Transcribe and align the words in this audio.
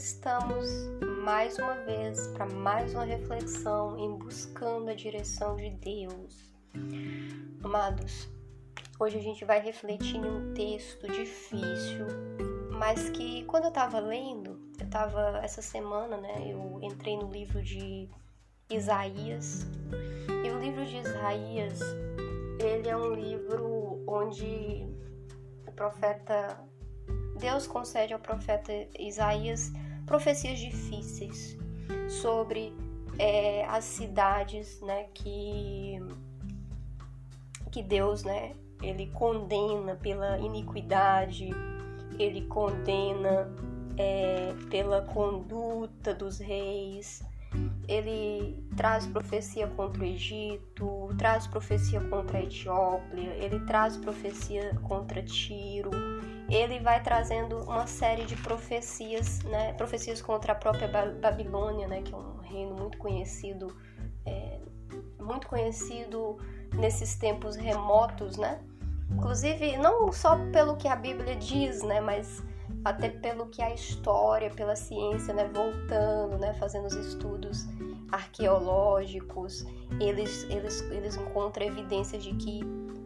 estamos 0.00 0.66
mais 1.22 1.58
uma 1.58 1.74
vez 1.74 2.28
para 2.28 2.46
mais 2.46 2.94
uma 2.94 3.04
reflexão 3.04 3.98
em 3.98 4.16
buscando 4.16 4.88
a 4.88 4.94
direção 4.94 5.56
de 5.56 5.68
Deus. 5.68 6.54
Amados, 7.62 8.26
hoje 8.98 9.18
a 9.18 9.22
gente 9.22 9.44
vai 9.44 9.60
refletir 9.60 10.16
em 10.16 10.24
um 10.24 10.54
texto 10.54 11.06
difícil, 11.06 12.06
mas 12.70 13.10
que 13.10 13.44
quando 13.44 13.64
eu 13.64 13.68
estava 13.68 14.00
lendo, 14.00 14.58
eu 14.78 14.86
estava 14.86 15.38
essa 15.42 15.60
semana, 15.60 16.16
né, 16.16 16.46
eu 16.46 16.78
entrei 16.80 17.18
no 17.18 17.30
livro 17.30 17.62
de 17.62 18.08
Isaías. 18.70 19.66
E 20.42 20.48
o 20.48 20.58
livro 20.58 20.86
de 20.86 20.96
Isaías, 20.96 21.78
ele 22.58 22.88
é 22.88 22.96
um 22.96 23.12
livro 23.12 24.02
onde 24.06 24.82
o 25.66 25.72
profeta 25.72 26.58
Deus 27.38 27.66
concede 27.66 28.14
ao 28.14 28.18
profeta 28.18 28.72
Isaías 28.98 29.70
profecias 30.10 30.58
difíceis 30.58 31.56
sobre 32.08 32.74
é, 33.16 33.64
as 33.66 33.84
cidades, 33.84 34.80
né, 34.80 35.04
que 35.14 36.02
que 37.70 37.80
Deus, 37.80 38.24
né, 38.24 38.56
ele 38.82 39.06
condena 39.06 39.94
pela 39.94 40.36
iniquidade, 40.40 41.50
ele 42.18 42.42
condena 42.46 43.54
é, 43.96 44.52
pela 44.68 45.02
conduta 45.02 46.12
dos 46.12 46.40
reis, 46.40 47.22
ele 47.86 48.66
traz 48.76 49.06
profecia 49.06 49.68
contra 49.68 50.02
o 50.02 50.04
Egito, 50.04 51.14
traz 51.16 51.46
profecia 51.46 52.00
contra 52.00 52.38
a 52.38 52.42
Etiópia, 52.42 53.30
ele 53.36 53.60
traz 53.60 53.96
profecia 53.96 54.74
contra 54.82 55.22
Tiro, 55.22 55.92
ele 56.50 56.80
vai 56.80 57.00
trazendo 57.00 57.58
uma 57.62 57.86
série 57.86 58.24
de 58.24 58.34
profecias, 58.36 59.40
né, 59.42 59.72
profecias 59.74 60.20
contra 60.20 60.52
a 60.52 60.54
própria 60.56 60.88
Babilônia, 61.20 61.86
né, 61.86 62.02
que 62.02 62.12
é 62.12 62.16
um 62.16 62.38
reino 62.38 62.74
muito 62.74 62.98
conhecido, 62.98 63.68
é, 64.26 64.58
muito 65.20 65.46
conhecido 65.46 66.38
nesses 66.74 67.14
tempos 67.14 67.54
remotos, 67.54 68.36
né? 68.36 68.60
Inclusive 69.12 69.76
não 69.76 70.12
só 70.12 70.36
pelo 70.52 70.76
que 70.76 70.88
a 70.88 70.96
Bíblia 70.96 71.36
diz, 71.36 71.82
né, 71.82 72.00
mas 72.00 72.42
até 72.84 73.08
pelo 73.08 73.46
que 73.46 73.62
a 73.62 73.72
história, 73.72 74.50
pela 74.50 74.74
ciência, 74.74 75.32
né, 75.32 75.48
voltando, 75.52 76.38
né, 76.38 76.54
fazendo 76.54 76.86
os 76.86 76.94
estudos 76.94 77.66
arqueológicos, 78.10 79.64
eles, 80.00 80.44
eles, 80.44 80.80
eles 80.90 81.16
encontram 81.16 81.66
evidências 81.66 82.22
de 82.22 82.34
que 82.34 82.60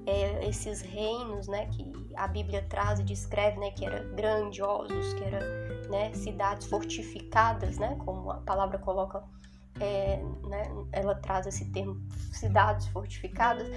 é, 0.06 0.48
esses 0.48 0.80
reinos, 0.80 1.48
né, 1.48 1.66
que 1.66 2.03
a 2.16 2.26
Bíblia 2.28 2.64
traz 2.68 3.00
e 3.00 3.02
descreve, 3.02 3.58
né, 3.58 3.70
que 3.70 3.84
eram 3.84 4.14
grandiosos, 4.14 5.14
que 5.14 5.24
eram 5.24 5.90
né, 5.90 6.12
cidades 6.14 6.66
fortificadas, 6.66 7.78
né, 7.78 7.96
como 8.04 8.30
a 8.30 8.36
palavra 8.38 8.78
coloca, 8.78 9.22
é, 9.80 10.22
né, 10.48 10.70
ela 10.92 11.14
traz 11.14 11.46
esse 11.46 11.70
termo, 11.72 12.00
cidades 12.32 12.86
fortificadas, 12.88 13.68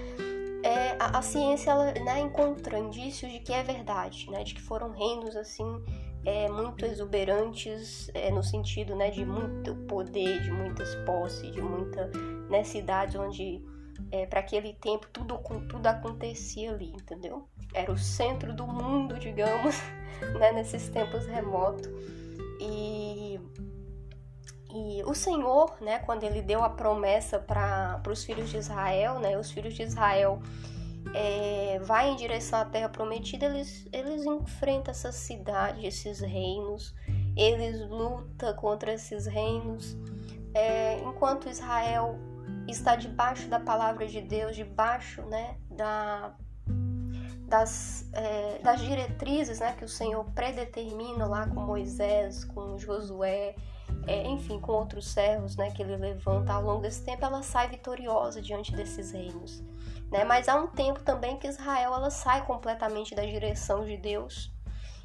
é, 0.63 0.97
a, 0.99 1.19
a, 1.19 1.21
ciência 1.21 1.71
ela, 1.71 1.91
né, 1.93 2.19
encontra 2.19 2.79
indícios 2.79 3.31
de 3.31 3.39
que 3.39 3.53
é 3.53 3.63
verdade, 3.63 4.29
né, 4.29 4.43
de 4.43 4.53
que 4.53 4.61
foram 4.61 4.91
reinos 4.91 5.35
assim 5.35 5.83
é, 6.25 6.49
muito 6.49 6.85
exuberantes 6.85 8.09
é, 8.13 8.29
no 8.31 8.43
sentido 8.43 8.95
né, 8.95 9.09
de 9.09 9.25
muito 9.25 9.75
poder, 9.87 10.41
de 10.41 10.51
muitas 10.51 10.93
posses, 11.05 11.51
de 11.51 11.61
muita 11.61 12.11
né, 12.49 12.63
cidade 12.63 13.17
onde 13.17 13.63
é, 14.11 14.25
para 14.25 14.39
aquele 14.39 14.73
tempo 14.73 15.07
tudo, 15.11 15.37
tudo 15.67 15.87
acontecia 15.87 16.71
ali, 16.71 16.91
entendeu? 16.91 17.47
Era 17.73 17.91
o 17.91 17.97
centro 17.97 18.53
do 18.53 18.65
mundo, 18.65 19.19
digamos, 19.19 19.75
né, 20.39 20.51
nesses 20.51 20.89
tempos 20.89 21.25
remotos. 21.25 21.87
E, 22.59 23.39
e 24.73 25.03
o 25.05 25.13
Senhor, 25.13 25.75
né, 25.81 25.99
quando 25.99 26.23
ele 26.23 26.41
deu 26.41 26.63
a 26.63 26.69
promessa 26.69 27.39
para 27.39 28.01
os 28.09 28.23
filhos 28.23 28.49
de 28.49 28.57
Israel, 28.57 29.19
né, 29.19 29.37
os 29.37 29.51
filhos 29.51 29.73
de 29.73 29.83
Israel 29.83 30.41
é, 31.13 31.79
vai 31.83 32.09
em 32.09 32.15
direção 32.15 32.59
à 32.59 32.65
terra 32.65 32.89
prometida, 32.89 33.45
eles, 33.45 33.87
eles 33.91 34.25
enfrentam 34.25 34.91
essa 34.91 35.11
cidade, 35.11 35.85
esses 35.85 36.19
reinos, 36.19 36.93
eles 37.35 37.87
lutam 37.89 38.53
contra 38.55 38.93
esses 38.93 39.25
reinos, 39.25 39.95
é, 40.53 40.99
enquanto 40.99 41.49
Israel 41.49 42.17
está 42.67 42.95
debaixo 42.95 43.47
da 43.47 43.59
palavra 43.59 44.07
de 44.07 44.21
Deus, 44.21 44.55
debaixo 44.55 45.21
né, 45.23 45.57
da, 45.69 46.33
das, 47.47 48.09
é, 48.13 48.59
das 48.59 48.81
diretrizes 48.81 49.59
né, 49.59 49.73
que 49.77 49.85
o 49.85 49.89
Senhor 49.89 50.23
predetermina 50.31 51.25
lá 51.25 51.47
com 51.47 51.61
Moisés, 51.61 52.43
com 52.43 52.77
Josué, 52.77 53.55
é, 54.05 54.27
enfim, 54.27 54.59
com 54.59 54.73
outros 54.73 55.07
servos 55.07 55.55
né, 55.55 55.71
que 55.71 55.81
ele 55.81 55.95
levanta 55.95 56.53
ao 56.53 56.61
longo 56.61 56.81
desse 56.81 57.03
tempo, 57.03 57.25
ela 57.25 57.41
sai 57.41 57.69
vitoriosa 57.69 58.41
diante 58.41 58.73
desses 58.75 59.11
reinos. 59.11 59.63
Né? 60.11 60.23
Mas 60.23 60.47
há 60.47 60.55
um 60.55 60.67
tempo 60.67 61.01
também 61.03 61.37
que 61.37 61.47
Israel 61.47 61.93
ela 61.93 62.09
sai 62.09 62.45
completamente 62.45 63.15
da 63.15 63.25
direção 63.25 63.85
de 63.85 63.97
Deus. 63.97 64.53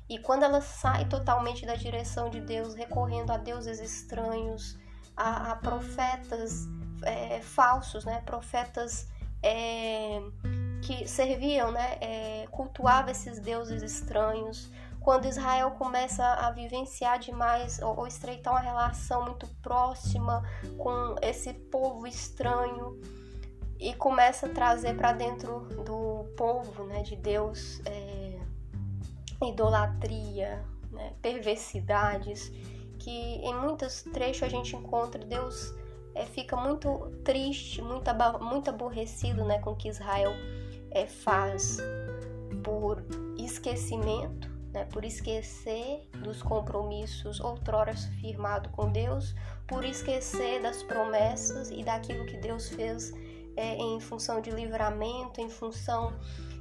E 0.09 0.19
quando 0.19 0.43
ela 0.43 0.61
sai 0.61 1.09
totalmente 1.09 1.65
da 1.65 1.75
direção 1.75 2.29
de 2.29 2.41
Deus, 2.41 2.75
recorrendo 2.75 3.31
a 3.33 3.37
deuses 3.37 3.81
estranhos, 3.81 4.79
a, 5.17 5.53
a 5.53 5.57
profetas 5.57 6.69
é, 7.05 7.41
falsos, 7.41 8.05
né? 8.05 8.23
Profetas 8.25 9.09
é, 9.43 10.21
que 10.83 11.07
serviam, 11.09 11.71
né? 11.71 11.99
É, 12.01 12.47
cultuavam 12.51 13.11
esses 13.11 13.39
deuses 13.39 13.83
estranhos. 13.83 14.71
Quando 15.01 15.27
Israel 15.27 15.73
começa 15.73 16.25
a 16.25 16.51
vivenciar 16.53 17.19
demais 17.19 17.81
ou, 17.83 18.01
ou 18.01 18.07
estreitar 18.07 18.53
uma 18.55 18.61
relação 18.61 19.25
muito 19.25 19.49
próxima 19.61 20.43
com 20.79 21.17
esse 21.21 21.53
povo 21.53 22.07
estranho 22.07 23.01
e 23.81 23.93
começa 23.95 24.47
a 24.47 24.49
trazer 24.49 24.97
para 24.97 25.13
dentro 25.13 25.61
do 25.85 26.25
povo, 26.37 26.85
né, 26.85 27.03
de 27.03 27.17
Deus, 27.17 27.81
é, 27.85 28.39
idolatria, 29.45 30.65
né, 30.93 31.13
perversidades, 31.21 32.53
que 33.01 33.11
em 33.11 33.55
muitos 33.57 34.03
trechos 34.03 34.45
a 34.45 34.49
gente 34.49 34.77
encontra 34.77 35.25
Deus 35.25 35.75
é, 36.15 36.27
fica 36.27 36.57
muito 36.57 37.11
triste, 37.25 37.81
muito, 37.81 38.11
muito 38.41 38.71
aborrecido 38.71 39.45
né, 39.45 39.59
com 39.59 39.71
o 39.71 39.77
que 39.77 39.89
Israel 39.89 40.33
é, 40.91 41.07
faz 41.07 41.79
por 42.63 43.03
esquecimento, 43.39 44.51
né, 44.73 44.85
por 44.87 45.05
esquecer 45.05 46.09
dos 46.23 46.43
compromissos 46.43 47.41
outrora 47.41 47.95
firmados 48.21 48.71
com 48.73 48.91
Deus, 48.91 49.35
por 49.67 49.85
esquecer 49.85 50.63
das 50.63 50.83
promessas 50.83 51.71
e 51.71 51.83
daquilo 51.83 52.27
que 52.27 52.37
Deus 52.37 52.69
fez 52.69 53.13
é, 53.57 53.77
em 53.77 54.01
função 54.01 54.41
de 54.41 54.51
livramento, 54.51 55.41
em 55.41 55.49
função 55.49 56.13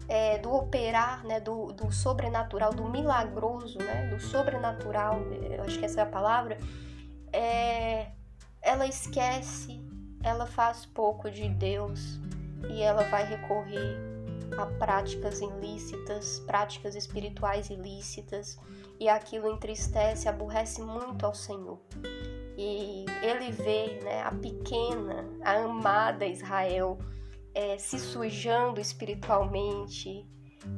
é, 0.08 0.38
do 0.38 0.54
operar, 0.54 1.26
né, 1.26 1.40
do, 1.40 1.68
do, 1.74 1.92
sobrenatural, 1.92 2.74
do 2.74 2.90
milagroso, 2.90 3.78
né, 3.80 4.08
do 4.08 4.20
sobrenatural, 4.20 5.20
acho 5.66 5.80
que 5.80 5.86
essa 5.86 6.02
é 6.02 6.04
a 6.04 6.08
palavra, 6.08 6.58
é, 7.32 8.12
ela 8.62 8.88
esquece, 8.88 9.82
ela 10.24 10.46
faz 10.46 10.86
pouco 10.86 11.30
de 11.30 11.50
Deus 11.50 12.20
e 12.70 12.82
ela 12.82 13.04
vai 13.04 13.26
recorrer 13.26 13.98
a 14.58 14.66
práticas 14.66 15.42
ilícitas, 15.42 16.40
práticas 16.46 16.96
espirituais 16.96 17.70
ilícitas, 17.70 18.60
e 19.00 19.10
aquilo 19.10 19.48
entristece, 19.48 20.28
aborrece 20.28 20.82
muito 20.82 21.26
ao 21.26 21.34
Senhor. 21.34 21.80
E 22.58 23.06
ele 23.24 23.52
vê 23.52 24.00
né, 24.04 24.22
a 24.22 24.32
pequena, 24.32 25.26
a 25.42 25.54
amada 25.64 26.26
Israel 26.26 27.00
é, 27.56 27.78
se 27.78 27.98
sujando 27.98 28.80
espiritualmente, 28.80 30.28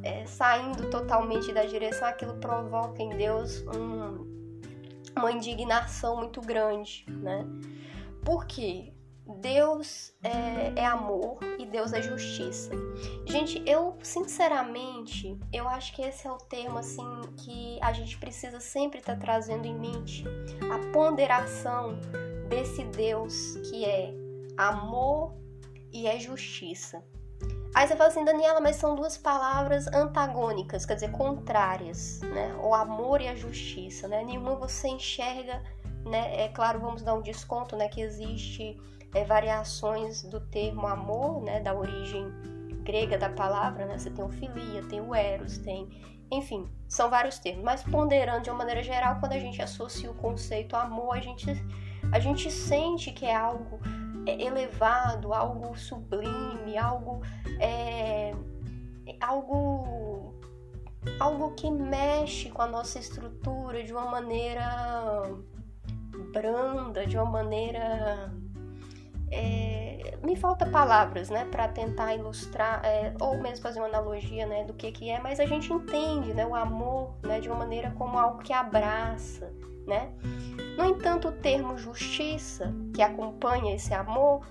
é, 0.01 0.25
saindo 0.25 0.89
totalmente 0.89 1.51
da 1.51 1.65
direção, 1.65 2.07
aquilo 2.07 2.35
provoca 2.35 3.01
em 3.01 3.09
Deus 3.09 3.65
um, 3.75 4.32
uma 5.17 5.31
indignação 5.31 6.17
muito 6.17 6.41
grande, 6.41 7.05
né? 7.07 7.45
Porque 8.23 8.93
Deus 9.39 10.13
é, 10.21 10.81
é, 10.81 10.85
amor 10.85 11.39
e 11.57 11.65
Deus 11.65 11.93
é 11.93 12.01
justiça. 12.01 12.71
Gente, 13.25 13.63
eu 13.65 13.97
sinceramente, 14.03 15.37
eu 15.51 15.67
acho 15.67 15.95
que 15.95 16.01
esse 16.01 16.27
é 16.27 16.31
o 16.31 16.37
termo 16.37 16.77
assim 16.77 17.21
que 17.37 17.79
a 17.81 17.93
gente 17.93 18.17
precisa 18.17 18.59
sempre 18.59 18.99
estar 18.99 19.15
tá 19.15 19.19
trazendo 19.19 19.65
em 19.65 19.77
mente 19.77 20.25
a 20.71 20.91
ponderação 20.91 21.97
desse 22.49 22.83
Deus 22.85 23.55
que 23.69 23.85
é 23.85 24.13
amor 24.57 25.33
e 25.91 26.05
é 26.05 26.19
justiça. 26.19 27.03
Aí 27.73 27.87
você 27.87 27.95
fala 27.95 28.09
assim, 28.09 28.23
Daniela, 28.23 28.61
mas 28.61 28.75
são 28.75 28.95
duas 28.95 29.17
palavras 29.17 29.87
antagônicas, 29.87 30.85
quer 30.85 30.93
dizer, 30.93 31.11
contrárias, 31.11 32.21
né? 32.21 32.55
O 32.61 32.73
amor 32.75 33.19
e 33.19 33.27
a 33.27 33.35
justiça, 33.35 34.07
né? 34.07 34.23
Nenhuma 34.23 34.55
você 34.55 34.89
enxerga, 34.89 35.59
né? 36.05 36.43
É 36.43 36.49
claro, 36.49 36.79
vamos 36.79 37.01
dar 37.01 37.15
um 37.15 37.21
desconto, 37.21 37.75
né? 37.75 37.87
Que 37.87 38.01
existe 38.01 38.79
é, 39.15 39.25
variações 39.25 40.21
do 40.21 40.39
termo 40.39 40.85
amor, 40.85 41.41
né? 41.41 41.61
Da 41.61 41.73
origem 41.73 42.31
grega 42.83 43.17
da 43.17 43.29
palavra, 43.29 43.87
né? 43.87 43.97
Você 43.97 44.11
tem 44.11 44.23
o 44.23 44.29
filia, 44.29 44.83
tem 44.83 45.01
o 45.01 45.15
eros, 45.15 45.57
tem, 45.57 45.89
enfim, 46.31 46.69
são 46.87 47.09
vários 47.09 47.39
termos, 47.39 47.63
mas 47.63 47.81
ponderando 47.81 48.43
de 48.43 48.49
uma 48.51 48.59
maneira 48.59 48.83
geral, 48.83 49.19
quando 49.19 49.33
a 49.33 49.39
gente 49.39 49.59
associa 49.61 50.11
o 50.11 50.15
conceito 50.15 50.75
amor, 50.75 51.17
a 51.17 51.19
gente, 51.19 51.47
a 52.11 52.19
gente 52.19 52.51
sente 52.51 53.11
que 53.11 53.25
é 53.25 53.35
algo 53.35 53.79
elevado, 54.25 55.33
algo 55.33 55.75
sublime, 55.77 56.77
algo 56.77 57.21
é, 57.59 58.33
algo 59.19 60.33
algo 61.19 61.51
que 61.55 61.69
mexe 61.69 62.49
com 62.49 62.61
a 62.61 62.67
nossa 62.67 62.99
estrutura 62.99 63.83
de 63.83 63.91
uma 63.91 64.05
maneira 64.05 65.23
branda, 66.31 67.05
de 67.05 67.17
uma 67.17 67.25
maneira 67.29 68.33
é, 69.31 69.82
me 70.23 70.35
falta 70.35 70.65
palavras, 70.65 71.29
né, 71.29 71.45
para 71.45 71.67
tentar 71.67 72.15
ilustrar 72.15 72.83
é, 72.83 73.13
ou 73.19 73.37
mesmo 73.41 73.61
fazer 73.61 73.79
uma 73.79 73.87
analogia, 73.87 74.45
né, 74.45 74.63
do 74.63 74.73
que 74.73 74.91
que 74.91 75.09
é, 75.09 75.19
mas 75.19 75.39
a 75.39 75.45
gente 75.45 75.71
entende, 75.71 76.33
né, 76.33 76.45
o 76.45 76.55
amor, 76.55 77.15
né, 77.23 77.39
de 77.39 77.49
uma 77.49 77.57
maneira 77.57 77.91
como 77.91 78.17
algo 78.17 78.39
que 78.39 78.53
abraça, 78.53 79.53
né. 79.85 80.11
No 80.77 80.85
entanto, 80.85 81.27
o 81.27 81.31
termo 81.31 81.77
justiça 81.77 82.73
que 82.93 83.01
acompanha 83.01 83.75
esse 83.75 83.93
amor, 83.93 84.45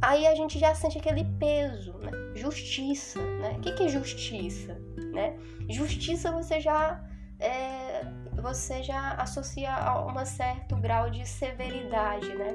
aí 0.00 0.26
a 0.26 0.34
gente 0.34 0.58
já 0.58 0.74
sente 0.74 0.98
aquele 0.98 1.24
peso, 1.38 1.92
né, 1.98 2.10
justiça, 2.34 3.20
né. 3.20 3.54
O 3.58 3.60
que 3.60 3.72
que 3.72 3.84
é 3.84 3.88
justiça, 3.88 4.74
né? 5.12 5.36
Justiça 5.68 6.32
você 6.32 6.60
já 6.60 7.04
é, 7.38 8.04
você 8.40 8.82
já 8.82 9.12
associa 9.14 9.72
a 9.74 10.06
um 10.06 10.24
certo 10.26 10.76
grau 10.76 11.10
de 11.10 11.26
severidade, 11.26 12.28
né? 12.34 12.54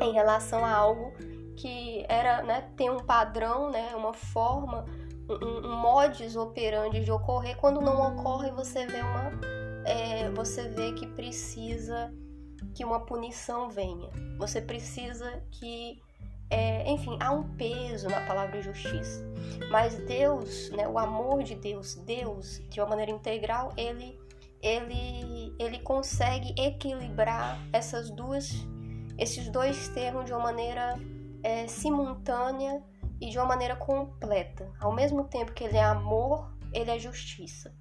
em 0.00 0.12
relação 0.12 0.64
a 0.64 0.72
algo 0.72 1.12
que 1.60 2.06
era, 2.08 2.42
né, 2.42 2.70
tem 2.74 2.88
um 2.88 3.00
padrão, 3.00 3.70
né, 3.70 3.94
uma 3.94 4.14
forma, 4.14 4.86
um, 5.28 5.68
um 5.68 5.76
modus 5.76 6.34
operandi 6.34 7.04
de 7.04 7.12
ocorrer. 7.12 7.56
Quando 7.58 7.82
não 7.82 8.16
ocorre, 8.16 8.50
você 8.50 8.86
vê 8.86 9.02
uma, 9.02 9.30
é, 9.84 10.30
você 10.30 10.68
vê 10.68 10.92
que 10.92 11.06
precisa 11.06 12.10
que 12.74 12.82
uma 12.82 13.00
punição 13.00 13.68
venha. 13.68 14.08
Você 14.38 14.62
precisa 14.62 15.42
que, 15.50 16.00
é, 16.48 16.90
enfim, 16.90 17.18
há 17.20 17.30
um 17.30 17.54
peso 17.56 18.08
na 18.08 18.22
palavra 18.22 18.62
justiça. 18.62 19.22
Mas 19.70 19.98
Deus, 20.06 20.70
né, 20.70 20.88
o 20.88 20.98
amor 20.98 21.42
de 21.42 21.54
Deus, 21.56 21.94
Deus 21.94 22.58
de 22.70 22.80
uma 22.80 22.88
maneira 22.88 23.12
integral, 23.12 23.72
ele 23.76 24.18
ele 24.62 25.54
ele 25.58 25.78
consegue 25.78 26.54
equilibrar 26.60 27.58
essas 27.72 28.10
duas 28.10 28.52
esses 29.16 29.48
dois 29.48 29.88
termos 29.88 30.26
de 30.26 30.32
uma 30.34 30.42
maneira 30.42 30.98
é, 31.42 31.66
simultânea 31.66 32.82
e 33.20 33.30
de 33.30 33.38
uma 33.38 33.46
maneira 33.46 33.76
completa. 33.76 34.70
Ao 34.80 34.92
mesmo 34.92 35.24
tempo 35.24 35.52
que 35.52 35.64
ele 35.64 35.76
é 35.76 35.84
amor, 35.84 36.52
ele 36.72 36.90
é 36.90 36.98
justiça. 36.98 37.74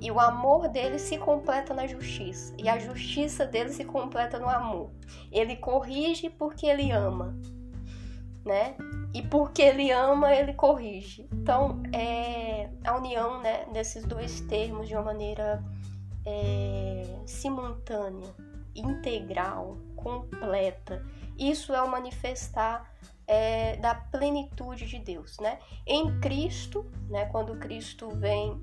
E 0.00 0.10
o 0.10 0.18
amor 0.18 0.68
dele 0.68 0.98
se 0.98 1.16
completa 1.16 1.72
na 1.72 1.86
justiça, 1.86 2.52
e 2.58 2.68
a 2.68 2.78
justiça 2.78 3.46
dele 3.46 3.70
se 3.70 3.84
completa 3.84 4.38
no 4.38 4.48
amor. 4.48 4.90
Ele 5.30 5.56
corrige 5.56 6.28
porque 6.28 6.66
ele 6.66 6.90
ama, 6.90 7.38
né? 8.44 8.74
E 9.14 9.22
porque 9.22 9.62
ele 9.62 9.92
ama, 9.92 10.34
ele 10.34 10.54
corrige. 10.54 11.28
Então, 11.32 11.80
é 11.92 12.68
a 12.84 12.96
união 12.96 13.40
né, 13.40 13.66
desses 13.72 14.04
dois 14.04 14.40
termos 14.40 14.88
de 14.88 14.94
uma 14.94 15.04
maneira 15.04 15.62
é, 16.26 17.04
simultânea, 17.26 18.34
integral, 18.74 19.76
completa. 19.94 21.04
Isso 21.50 21.74
é 21.74 21.82
o 21.82 21.90
manifestar 21.90 22.94
é, 23.26 23.76
da 23.76 23.94
plenitude 23.94 24.86
de 24.86 24.98
Deus, 25.00 25.38
né? 25.38 25.58
Em 25.84 26.20
Cristo, 26.20 26.88
né? 27.08 27.26
Quando 27.26 27.56
Cristo 27.56 28.10
vem 28.10 28.60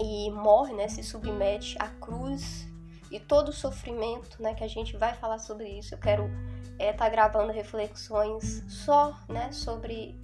e 0.00 0.30
morre, 0.30 0.74
né? 0.74 0.86
Se 0.86 1.02
submete 1.02 1.76
à 1.80 1.88
cruz 1.88 2.68
e 3.10 3.18
todo 3.18 3.48
o 3.48 3.52
sofrimento, 3.52 4.40
né? 4.40 4.54
Que 4.54 4.62
a 4.62 4.68
gente 4.68 4.96
vai 4.96 5.14
falar 5.14 5.38
sobre 5.38 5.68
isso. 5.68 5.94
Eu 5.94 5.98
quero 5.98 6.30
estar 6.72 6.84
é, 6.84 6.92
tá 6.92 7.08
gravando 7.08 7.52
reflexões 7.52 8.64
só, 8.68 9.18
né? 9.28 9.50
Sobre 9.50 10.16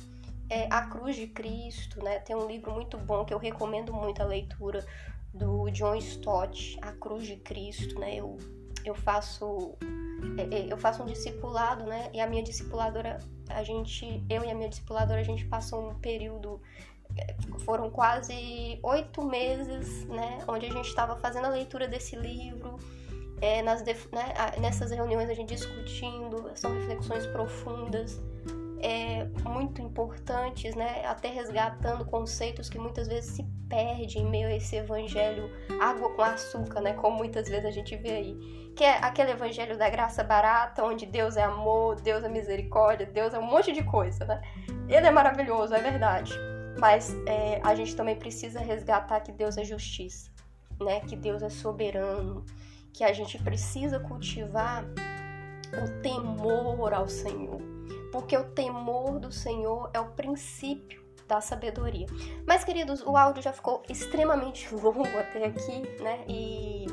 é, 0.49 0.69
a 0.71 0.83
cruz 0.83 1.17
de 1.17 1.27
Cristo, 1.27 2.03
né? 2.05 2.21
Tem 2.21 2.37
um 2.37 2.47
livro 2.47 2.73
muito 2.73 2.97
bom 2.97 3.25
que 3.25 3.35
eu 3.35 3.39
recomendo 3.39 3.93
muito 3.93 4.23
a 4.23 4.25
leitura 4.25 4.87
do 5.35 5.69
John 5.71 5.97
Stott, 5.97 6.79
A 6.81 6.93
Cruz 6.93 7.27
de 7.27 7.37
Cristo, 7.37 7.99
né? 7.99 8.15
Eu, 8.15 8.39
eu 8.89 8.95
faço 8.95 9.77
é, 10.37 10.57
é, 10.57 10.73
eu 10.73 10.77
faço 10.77 11.03
um 11.03 11.07
discipulado, 11.07 11.85
né? 11.85 12.11
E 12.13 12.21
a 12.21 12.27
minha 12.27 12.43
discipuladora, 12.43 13.19
a 13.49 13.63
gente, 13.63 14.25
eu 14.29 14.45
e 14.45 14.51
a 14.51 14.55
minha 14.55 14.69
discipuladora, 14.69 15.21
a 15.21 15.25
gente 15.25 15.45
passou 15.47 15.91
um 15.91 15.95
período, 15.95 16.61
é, 17.17 17.35
foram 17.61 17.91
quase 17.91 18.79
oito 18.83 19.25
meses, 19.25 20.05
né? 20.07 20.39
Onde 20.47 20.67
a 20.67 20.71
gente 20.71 20.89
estava 20.89 21.17
fazendo 21.17 21.47
a 21.47 21.51
leitura 21.51 21.87
desse 21.87 22.17
livro, 22.17 22.79
é, 23.41 23.63
nas, 23.63 23.83
né, 23.85 23.95
nessas 24.61 24.91
reuniões 24.91 25.31
a 25.31 25.35
gente 25.35 25.55
discutindo, 25.55 26.51
são 26.55 26.73
reflexões 26.73 27.27
profundas, 27.27 28.21
é, 28.81 29.25
muito 29.49 29.83
importantes, 29.83 30.75
né? 30.75 31.05
Até 31.07 31.29
resgatando 31.29 32.05
conceitos 32.05 32.69
que 32.69 32.79
muitas 32.79 33.09
vezes 33.09 33.33
se 33.33 33.43
perdem 33.69 34.23
em 34.23 34.31
meio 34.31 34.49
a 34.49 34.55
esse 34.55 34.77
evangelho 34.77 35.51
água 35.81 36.11
com 36.15 36.23
açúcar, 36.23 36.81
né? 36.81 36.93
Como 36.95 37.17
muitas 37.17 37.49
vezes 37.49 37.65
a 37.65 37.71
gente 37.71 37.97
vê 37.97 38.11
aí. 38.11 38.73
Que 38.77 38.85
é 38.85 38.99
aquele 38.99 39.33
evangelho 39.33 39.77
da 39.77 39.89
graça 39.91 40.23
barata, 40.23 40.85
onde 40.85 41.07
Deus 41.07 41.37
é 41.37 41.43
amor, 41.43 42.01
Deus 42.01 42.23
é 42.23 42.29
misericórdia, 42.29 43.07
Deus 43.07 43.35
é 43.35 43.39
um 43.39 43.47
monte 43.47 43.73
de 43.73 43.83
coisa, 43.83 44.25
né? 44.25 44.41
Ele 44.89 45.07
é 45.07 45.11
maravilhoso, 45.11 45.75
é 45.75 45.81
verdade. 45.81 46.33
Mas 46.79 47.13
é, 47.27 47.61
a 47.65 47.75
gente 47.75 47.97
também 47.97 48.17
precisa 48.17 48.61
resgatar 48.61 49.21
que 49.21 49.33
Deus 49.33 49.59
é 49.59 49.65
justiça, 49.65 50.31
né? 50.81 51.01
Que 51.01 51.17
Deus 51.17 51.43
é 51.43 51.49
soberano, 51.49 52.45
que 52.93 53.03
a 53.03 53.13
gente 53.13 53.37
precisa 53.39 53.99
cultivar 53.99 54.85
o 55.83 56.01
temor 56.01 56.95
ao 56.95 57.09
Senhor 57.09 57.79
porque 58.13 58.37
o 58.37 58.45
temor 58.45 59.19
do 59.19 59.33
Senhor 59.33 59.91
é 59.93 60.01
o 60.01 60.07
princípio 60.07 61.03
da 61.27 61.41
sabedoria. 61.41 62.07
Mas, 62.47 62.65
queridos, 62.65 63.03
o 63.03 63.17
áudio 63.17 63.43
já 63.43 63.53
ficou 63.53 63.83
extremamente 63.89 64.73
longo 64.75 65.07
até 65.19 65.45
aqui, 65.45 65.83
né? 66.03 66.25
E 66.27 66.87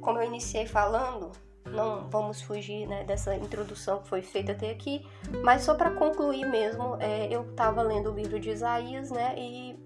como 0.00 0.18
eu 0.18 0.24
iniciei 0.24 0.66
falando, 0.66 1.32
não 1.66 2.08
vamos 2.10 2.42
fugir 2.42 2.86
né, 2.86 3.04
dessa 3.04 3.34
introdução 3.34 4.00
que 4.00 4.08
foi 4.08 4.22
feita 4.22 4.52
até 4.52 4.70
aqui, 4.70 5.06
mas 5.42 5.62
só 5.62 5.74
para 5.74 5.90
concluir 5.92 6.46
mesmo, 6.46 6.96
é, 7.00 7.26
eu 7.30 7.42
estava 7.50 7.82
lendo 7.82 8.10
o 8.10 8.14
livro 8.14 8.38
de 8.38 8.50
Isaías, 8.50 9.10
né? 9.10 9.34
E 9.36 9.78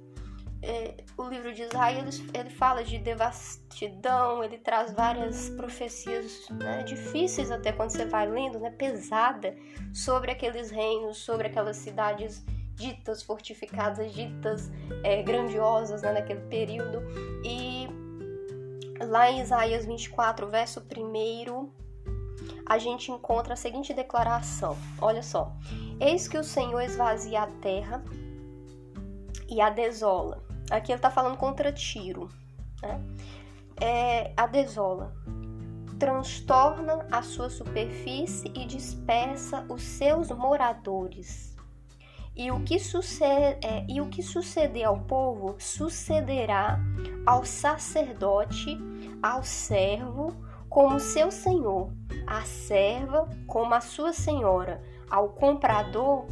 é, 0.60 1.04
o 1.16 1.28
livro 1.28 1.52
de 1.54 1.62
Isaías 1.62 2.20
ele 2.34 2.50
fala 2.50 2.82
de 2.82 2.98
devastidão, 2.98 4.42
ele 4.42 4.58
traz 4.58 4.92
várias 4.92 5.50
profecias 5.50 6.48
né, 6.50 6.82
difíceis 6.82 7.50
até 7.50 7.72
quando 7.72 7.90
você 7.90 8.04
vai 8.04 8.28
lendo, 8.28 8.58
né, 8.58 8.70
pesada, 8.70 9.56
sobre 9.92 10.32
aqueles 10.32 10.70
reinos, 10.70 11.18
sobre 11.18 11.46
aquelas 11.46 11.76
cidades 11.76 12.44
ditas 12.74 13.22
fortificadas, 13.22 14.12
ditas 14.12 14.70
é, 15.04 15.22
grandiosas 15.22 16.02
né, 16.02 16.12
naquele 16.12 16.40
período. 16.48 17.02
E 17.44 17.88
lá 19.04 19.30
em 19.30 19.40
Isaías 19.40 19.86
24, 19.86 20.48
verso 20.48 20.80
1, 20.80 21.70
a 22.66 22.78
gente 22.78 23.12
encontra 23.12 23.54
a 23.54 23.56
seguinte 23.56 23.94
declaração: 23.94 24.76
Olha 25.00 25.22
só, 25.22 25.52
eis 26.00 26.26
que 26.26 26.36
o 26.36 26.44
Senhor 26.44 26.80
esvazia 26.80 27.42
a 27.42 27.46
terra 27.46 28.02
e 29.48 29.60
a 29.60 29.70
desola 29.70 30.47
Aqui 30.70 30.92
ele 30.92 30.98
está 30.98 31.10
falando 31.10 31.37
contra 31.37 31.72
Tiro. 31.72 32.28
Né? 32.82 33.00
É, 33.80 34.32
a 34.37 34.46
desola 34.46 35.14
transtorna 35.98 37.06
a 37.10 37.22
sua 37.22 37.50
superfície 37.50 38.52
e 38.54 38.64
dispersa 38.64 39.64
os 39.68 39.82
seus 39.82 40.30
moradores. 40.30 41.56
E 42.37 42.52
o 42.52 42.62
que, 42.62 42.78
sucede, 42.78 43.66
é, 43.66 43.84
e 43.88 44.00
o 44.00 44.08
que 44.08 44.22
suceder 44.22 44.84
ao 44.87 45.00
povo 45.00 45.56
sucederá 45.58 46.78
ao 47.26 47.44
sacerdote, 47.44 48.78
ao 49.20 49.42
servo, 49.42 50.37
como 50.68 51.00
seu 51.00 51.32
senhor, 51.32 51.90
à 52.26 52.42
serva, 52.42 53.28
como 53.46 53.75
a 53.75 53.80
sua 53.80 54.12
senhora, 54.12 54.80
ao 55.10 55.30
comprador, 55.30 56.26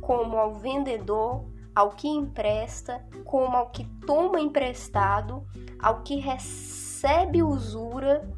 como 0.00 0.36
ao 0.36 0.54
vendedor, 0.54 1.44
ao 1.74 1.90
que 1.90 2.08
empresta, 2.08 3.04
como 3.24 3.56
ao 3.56 3.70
que 3.70 3.84
toma 4.06 4.40
emprestado, 4.40 5.46
ao 5.80 6.02
que 6.02 6.16
recebe 6.16 7.42
usura, 7.42 8.28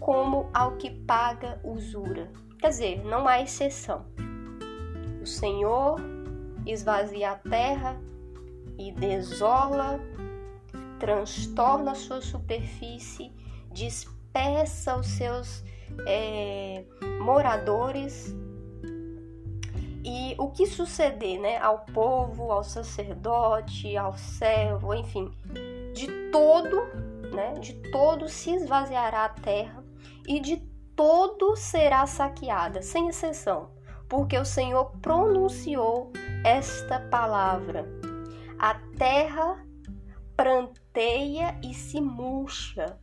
como 0.00 0.48
ao 0.54 0.72
que 0.76 0.90
paga 0.90 1.60
usura. 1.62 2.30
Quer 2.58 2.68
dizer, 2.68 3.04
não 3.04 3.28
há 3.28 3.40
exceção. 3.40 4.06
O 5.20 5.26
Senhor 5.26 6.00
esvazia 6.64 7.32
a 7.32 7.36
terra 7.36 8.00
e 8.78 8.92
desola, 8.92 10.00
transtorna 10.98 11.92
a 11.92 11.94
sua 11.94 12.20
superfície, 12.20 13.32
dispersa 13.70 14.96
os 14.96 15.06
seus 15.06 15.64
é, 16.06 16.84
moradores 17.20 18.34
e 20.06 20.36
o 20.38 20.52
que 20.52 20.66
suceder, 20.66 21.40
né, 21.40 21.58
ao 21.58 21.80
povo, 21.80 22.52
ao 22.52 22.62
sacerdote, 22.62 23.96
ao 23.96 24.16
servo, 24.16 24.94
enfim, 24.94 25.32
de 25.92 26.30
todo, 26.30 26.76
né, 27.34 27.54
de 27.54 27.72
todo 27.90 28.28
se 28.28 28.52
esvaziará 28.54 29.24
a 29.24 29.30
terra 29.30 29.84
e 30.28 30.38
de 30.38 30.58
todo 30.94 31.56
será 31.56 32.06
saqueada, 32.06 32.82
sem 32.82 33.08
exceção, 33.08 33.72
porque 34.08 34.38
o 34.38 34.44
Senhor 34.44 34.92
pronunciou 35.02 36.12
esta 36.44 37.00
palavra. 37.00 37.84
A 38.60 38.74
terra 38.96 39.66
pranteia 40.36 41.58
e 41.64 41.74
se 41.74 42.00
murcha. 42.00 42.96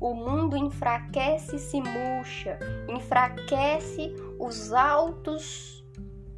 O 0.00 0.14
mundo 0.14 0.56
enfraquece 0.56 1.56
e 1.56 1.58
se 1.58 1.82
murcha, 1.82 2.58
enfraquece 2.88 4.14
os 4.38 4.72
altos 4.72 5.85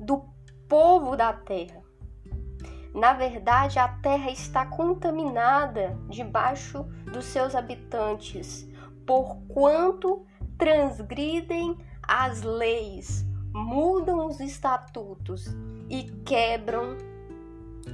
do 0.09 0.25
povo 0.67 1.15
da 1.15 1.35
terra. 1.35 1.83
Na 2.95 3.13
verdade, 3.13 3.79
a 3.79 3.89
terra 3.89 4.31
está 4.31 4.65
contaminada 4.65 5.99
debaixo 6.09 6.83
dos 7.13 7.27
seus 7.27 7.55
habitantes, 7.55 8.67
porquanto 9.07 10.27
transgridem 10.57 11.77
as 12.03 12.41
leis, 12.41 13.23
mudam 13.53 14.27
os 14.27 14.41
estatutos 14.41 15.47
e 15.91 16.05
quebram 16.25 16.97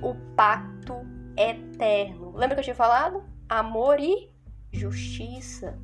o 0.00 0.14
pacto 0.37 0.94
eterno. 1.37 2.30
Lembra 2.30 2.54
que 2.54 2.61
eu 2.61 2.64
tinha 2.64 2.76
falado? 2.76 3.25
Amor 3.49 3.99
e 3.99 4.33
justiça. 4.73 5.76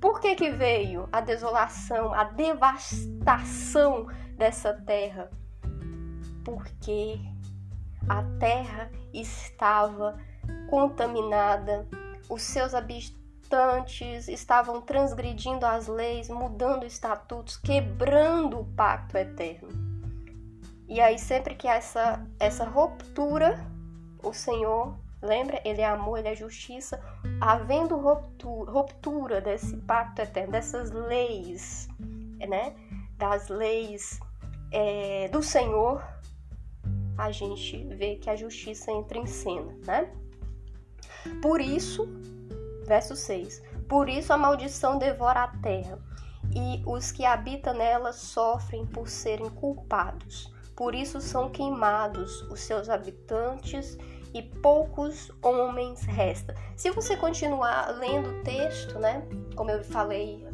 Por 0.00 0.20
que, 0.20 0.36
que 0.36 0.50
veio 0.50 1.08
a 1.10 1.20
desolação, 1.20 2.14
a 2.14 2.22
devastação 2.24 4.06
dessa 4.36 4.72
terra? 4.72 5.41
Porque 6.44 7.20
a 8.08 8.22
terra 8.38 8.90
estava 9.12 10.18
contaminada, 10.68 11.86
os 12.28 12.42
seus 12.42 12.74
habitantes 12.74 14.28
estavam 14.28 14.80
transgredindo 14.80 15.66
as 15.66 15.86
leis, 15.86 16.28
mudando 16.28 16.84
estatutos, 16.84 17.56
quebrando 17.56 18.60
o 18.60 18.64
pacto 18.64 19.16
eterno. 19.16 19.68
E 20.88 21.00
aí, 21.00 21.18
sempre 21.18 21.54
que 21.54 21.68
essa, 21.68 22.26
essa 22.38 22.64
ruptura, 22.64 23.58
o 24.22 24.32
Senhor, 24.32 24.94
lembra? 25.22 25.60
Ele 25.64 25.80
é 25.80 25.86
amor, 25.86 26.18
ele 26.18 26.28
é 26.28 26.34
justiça. 26.34 27.00
Havendo 27.40 27.96
ruptura, 27.96 28.70
ruptura 28.70 29.40
desse 29.40 29.76
pacto 29.78 30.20
eterno, 30.20 30.52
dessas 30.52 30.90
leis, 30.90 31.88
né? 32.46 32.74
Das 33.16 33.48
leis 33.48 34.20
é, 34.70 35.28
do 35.28 35.42
Senhor, 35.42 36.02
a 37.22 37.30
gente 37.30 37.84
vê 37.84 38.16
que 38.16 38.28
a 38.28 38.34
justiça 38.34 38.90
entra 38.90 39.16
em 39.16 39.26
cena, 39.26 39.72
né? 39.86 40.12
Por 41.40 41.60
isso, 41.60 42.08
verso 42.84 43.14
6: 43.14 43.62
Por 43.88 44.08
isso 44.08 44.32
a 44.32 44.36
maldição 44.36 44.98
devora 44.98 45.44
a 45.44 45.48
terra, 45.58 45.98
e 46.52 46.82
os 46.84 47.12
que 47.12 47.24
habitam 47.24 47.74
nela 47.74 48.12
sofrem 48.12 48.84
por 48.84 49.08
serem 49.08 49.48
culpados. 49.50 50.52
Por 50.74 50.96
isso 50.96 51.20
são 51.20 51.48
queimados 51.48 52.42
os 52.50 52.60
seus 52.60 52.88
habitantes 52.88 53.96
e 54.34 54.42
poucos 54.42 55.30
homens 55.42 56.02
restam. 56.02 56.56
Se 56.76 56.90
você 56.90 57.16
continuar 57.16 57.98
lendo 57.98 58.30
o 58.30 58.42
texto, 58.42 58.98
né, 58.98 59.22
como 59.54 59.70
eu 59.70 59.84
falei, 59.84 60.44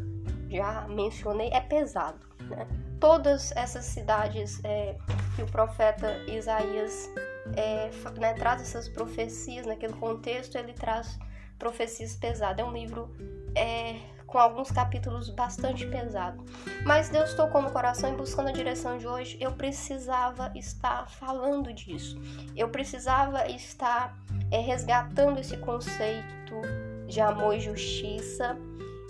já 0.50 0.86
mencionei, 0.88 1.48
é 1.50 1.60
pesado, 1.60 2.26
né? 2.42 2.66
Todas 3.00 3.52
essas 3.56 3.84
cidades 3.84 4.60
é, 4.64 4.96
que 5.36 5.42
o 5.42 5.46
profeta 5.46 6.18
Isaías 6.26 7.10
é, 7.56 7.90
né, 8.18 8.34
traz 8.34 8.60
essas 8.62 8.88
profecias 8.88 9.66
naquele 9.66 9.92
contexto, 9.94 10.56
ele 10.56 10.72
traz 10.72 11.18
profecias 11.58 12.16
pesadas. 12.16 12.58
É 12.58 12.68
um 12.68 12.72
livro 12.72 13.14
é, 13.54 13.96
com 14.28 14.38
alguns 14.38 14.70
capítulos 14.70 15.30
bastante 15.30 15.86
pesado. 15.86 16.44
Mas 16.84 17.08
Deus 17.08 17.34
tocou 17.34 17.62
no 17.62 17.70
coração 17.70 18.12
e 18.12 18.16
buscando 18.16 18.48
a 18.48 18.52
direção 18.52 18.98
de 18.98 19.06
hoje, 19.06 19.38
eu 19.40 19.52
precisava 19.52 20.52
estar 20.54 21.08
falando 21.08 21.72
disso. 21.72 22.20
Eu 22.54 22.68
precisava 22.68 23.48
estar 23.48 24.16
é, 24.50 24.60
resgatando 24.60 25.40
esse 25.40 25.56
conceito 25.56 26.60
de 27.06 27.20
amor 27.20 27.54
e 27.54 27.60
justiça 27.60 28.56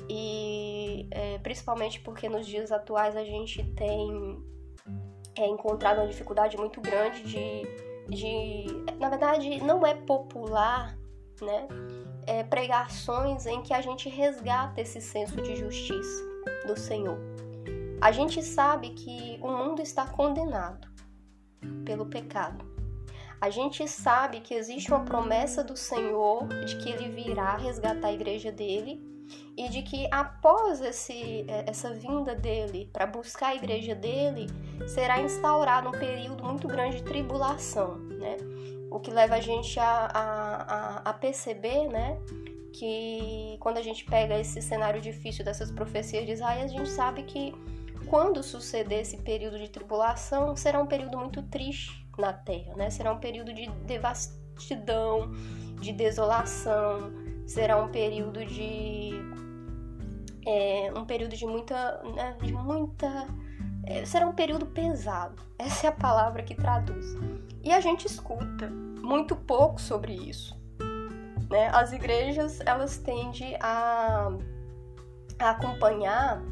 e 0.09 1.07
é, 1.11 1.39
principalmente 1.39 2.01
porque 2.01 2.29
nos 2.29 2.47
dias 2.47 2.73
atuais 2.73 3.17
a 3.17 3.25
gente 3.25 3.63
tem 3.75 4.43
é, 5.37 5.47
encontrado 5.47 5.99
uma 5.99 6.07
dificuldade 6.07 6.57
muito 6.57 6.81
grande 6.81 7.23
de, 7.23 7.63
de 8.09 8.67
na 8.99 9.09
verdade, 9.09 9.63
não 9.63 9.87
é 9.87 9.95
popular, 9.95 10.97
né? 11.41 11.69
É, 12.27 12.43
pregações 12.45 13.47
em 13.47 13.63
que 13.63 13.73
a 13.73 13.81
gente 13.81 14.09
resgata 14.09 14.81
esse 14.81 15.01
senso 15.01 15.41
de 15.41 15.57
justiça 15.57 16.25
do 16.67 16.79
Senhor. 16.79 17.19
A 18.01 18.13
gente 18.13 18.43
sabe 18.43 18.91
que 18.91 19.39
o 19.43 19.49
mundo 19.49 19.81
está 19.81 20.07
condenado 20.07 20.89
pelo 21.85 22.07
pecado. 22.07 22.65
A 23.41 23.51
gente 23.51 23.87
sabe 23.89 24.41
que 24.41 24.55
existe 24.55 24.91
uma 24.91 25.05
promessa 25.05 25.65
do 25.65 25.77
Senhor 25.77 26.47
de 26.67 26.77
que 26.79 26.91
ele 26.91 27.09
virá 27.09 27.57
resgatar 27.57 28.09
a 28.09 28.13
igreja 28.13 28.53
dele 28.53 29.01
e 29.57 29.69
de 29.69 29.83
que 29.83 30.07
após 30.11 30.81
esse, 30.81 31.45
é, 31.49 31.65
essa 31.67 31.93
vinda 31.93 32.35
dele 32.35 32.89
para 32.93 33.07
buscar 33.07 33.49
a 33.49 33.55
igreja 33.55 33.95
dele, 33.95 34.47
será 34.87 35.21
instaurado 35.21 35.89
um 35.89 35.93
período 35.93 36.45
muito 36.45 36.69
grande 36.69 36.99
de 36.99 37.03
tribulação, 37.03 37.97
né? 37.97 38.37
O 38.91 39.01
que 39.01 39.11
leva 39.11 39.35
a 39.35 39.41
gente 39.41 39.79
a, 39.79 40.11
a, 40.15 41.11
a 41.11 41.13
perceber, 41.13 41.89
né? 41.89 42.19
Que 42.73 43.57
quando 43.61 43.79
a 43.79 43.83
gente 43.83 44.05
pega 44.05 44.39
esse 44.39 44.63
cenário 44.63 45.01
difícil 45.01 45.45
dessas 45.45 45.71
profecias 45.71 46.25
de 46.25 46.33
Isaías, 46.33 46.71
a 46.71 46.75
gente 46.75 46.89
sabe 46.89 47.25
que 47.25 47.53
quando 48.09 48.43
suceder 48.43 49.01
esse 49.01 49.19
período 49.19 49.59
de 49.59 49.69
tribulação, 49.69 50.57
será 50.57 50.81
um 50.81 50.87
período 50.87 51.19
muito 51.19 51.43
triste 51.43 52.07
na 52.17 52.33
Terra, 52.33 52.75
né? 52.75 52.91
Será 52.91 53.13
um 53.13 53.19
período 53.19 53.53
de 53.53 53.69
devastidão, 53.87 55.31
de 55.81 55.93
desolação, 55.93 57.13
será 57.49 57.83
um 57.83 57.89
período 57.89 58.45
de 58.45 59.13
é, 60.47 60.93
um 60.95 61.05
período 61.05 61.35
de 61.35 61.47
muita, 61.47 62.03
né, 62.15 62.37
de 62.43 62.53
muita 62.53 63.27
é, 63.85 64.05
será 64.05 64.27
um 64.27 64.35
período 64.35 64.67
pesado. 64.67 65.43
Essa 65.59 65.87
é 65.87 65.89
a 65.89 65.93
palavra 65.93 66.43
que 66.43 66.55
traduz. 66.55 67.17
E 67.65 67.73
a 67.73 67.81
gente 67.81 68.07
escuta 68.07 68.69
muito 68.69 69.35
pouco 69.35 69.81
sobre 69.81 70.13
isso. 70.13 70.57
Né? 71.51 71.69
As 71.73 71.93
igrejas 71.93 72.61
elas 72.67 72.99
tendem 72.99 73.57
a, 73.61 74.31
a 75.39 75.51
acompanhar 75.51 76.43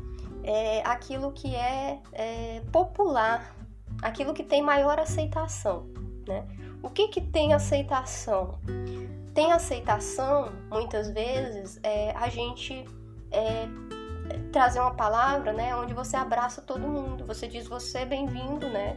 é, 0.42 0.80
aquilo 0.86 1.30
que 1.32 1.54
é, 1.54 2.00
é, 2.12 2.62
popular, 2.72 3.54
aquilo 4.00 4.32
que 4.32 4.42
tem 4.42 4.62
maior 4.62 4.98
aceitação. 4.98 5.86
Né? 6.26 6.46
O 6.82 6.88
que, 6.88 7.08
que 7.08 7.20
tem 7.20 7.52
aceitação? 7.52 8.58
Tem 9.36 9.52
aceitação, 9.52 10.50
muitas 10.70 11.10
vezes, 11.10 11.78
é, 11.82 12.10
a 12.12 12.26
gente 12.30 12.86
é, 13.30 13.68
trazer 14.50 14.80
uma 14.80 14.94
palavra, 14.94 15.52
né, 15.52 15.76
onde 15.76 15.92
você 15.92 16.16
abraça 16.16 16.62
todo 16.62 16.88
mundo. 16.88 17.26
Você 17.26 17.46
diz 17.46 17.68
você 17.68 17.98
é 17.98 18.06
bem-vindo, 18.06 18.66
né? 18.66 18.96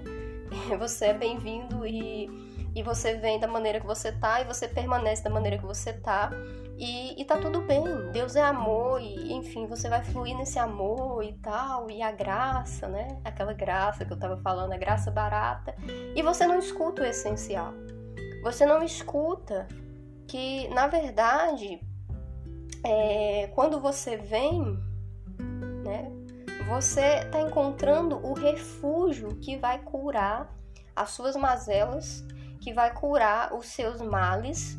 Você 0.79 1.07
é 1.07 1.13
bem-vindo 1.13 1.85
e, 1.85 2.27
e 2.73 2.81
você 2.81 3.13
vem 3.17 3.39
da 3.39 3.47
maneira 3.47 3.79
que 3.79 3.85
você 3.85 4.11
tá 4.11 4.41
e 4.41 4.45
você 4.45 4.67
permanece 4.67 5.23
da 5.23 5.29
maneira 5.29 5.59
que 5.59 5.65
você 5.65 5.93
tá. 5.93 6.31
E, 6.75 7.21
e 7.21 7.23
tá 7.23 7.37
tudo 7.37 7.61
bem. 7.61 7.83
Deus 8.11 8.35
é 8.35 8.41
amor 8.41 8.99
e, 8.99 9.31
enfim, 9.31 9.67
você 9.67 9.87
vai 9.87 10.03
fluir 10.03 10.35
nesse 10.35 10.57
amor 10.57 11.23
e 11.23 11.33
tal. 11.33 11.91
E 11.91 12.01
a 12.01 12.11
graça, 12.11 12.87
né? 12.87 13.19
Aquela 13.23 13.53
graça 13.53 14.03
que 14.03 14.11
eu 14.11 14.17
tava 14.17 14.37
falando, 14.37 14.73
a 14.73 14.77
graça 14.77 15.11
barata. 15.11 15.75
E 16.15 16.23
você 16.23 16.47
não 16.47 16.57
escuta 16.57 17.03
o 17.03 17.05
essencial. 17.05 17.73
Você 18.41 18.65
não 18.65 18.81
escuta 18.81 19.67
que 20.29 20.67
na 20.69 20.87
verdade 20.87 21.81
é, 22.83 23.47
quando 23.55 23.81
você 23.81 24.15
vem, 24.15 24.77
né, 25.83 26.11
você 26.67 27.21
está 27.25 27.41
encontrando 27.41 28.15
o 28.25 28.33
refúgio 28.33 29.35
que 29.41 29.57
vai 29.57 29.79
curar 29.79 30.55
as 30.95 31.09
suas 31.09 31.35
mazelas, 31.35 32.23
que 32.61 32.71
vai 32.73 32.93
curar 32.93 33.53
os 33.53 33.67
seus 33.67 33.99
males. 34.01 34.77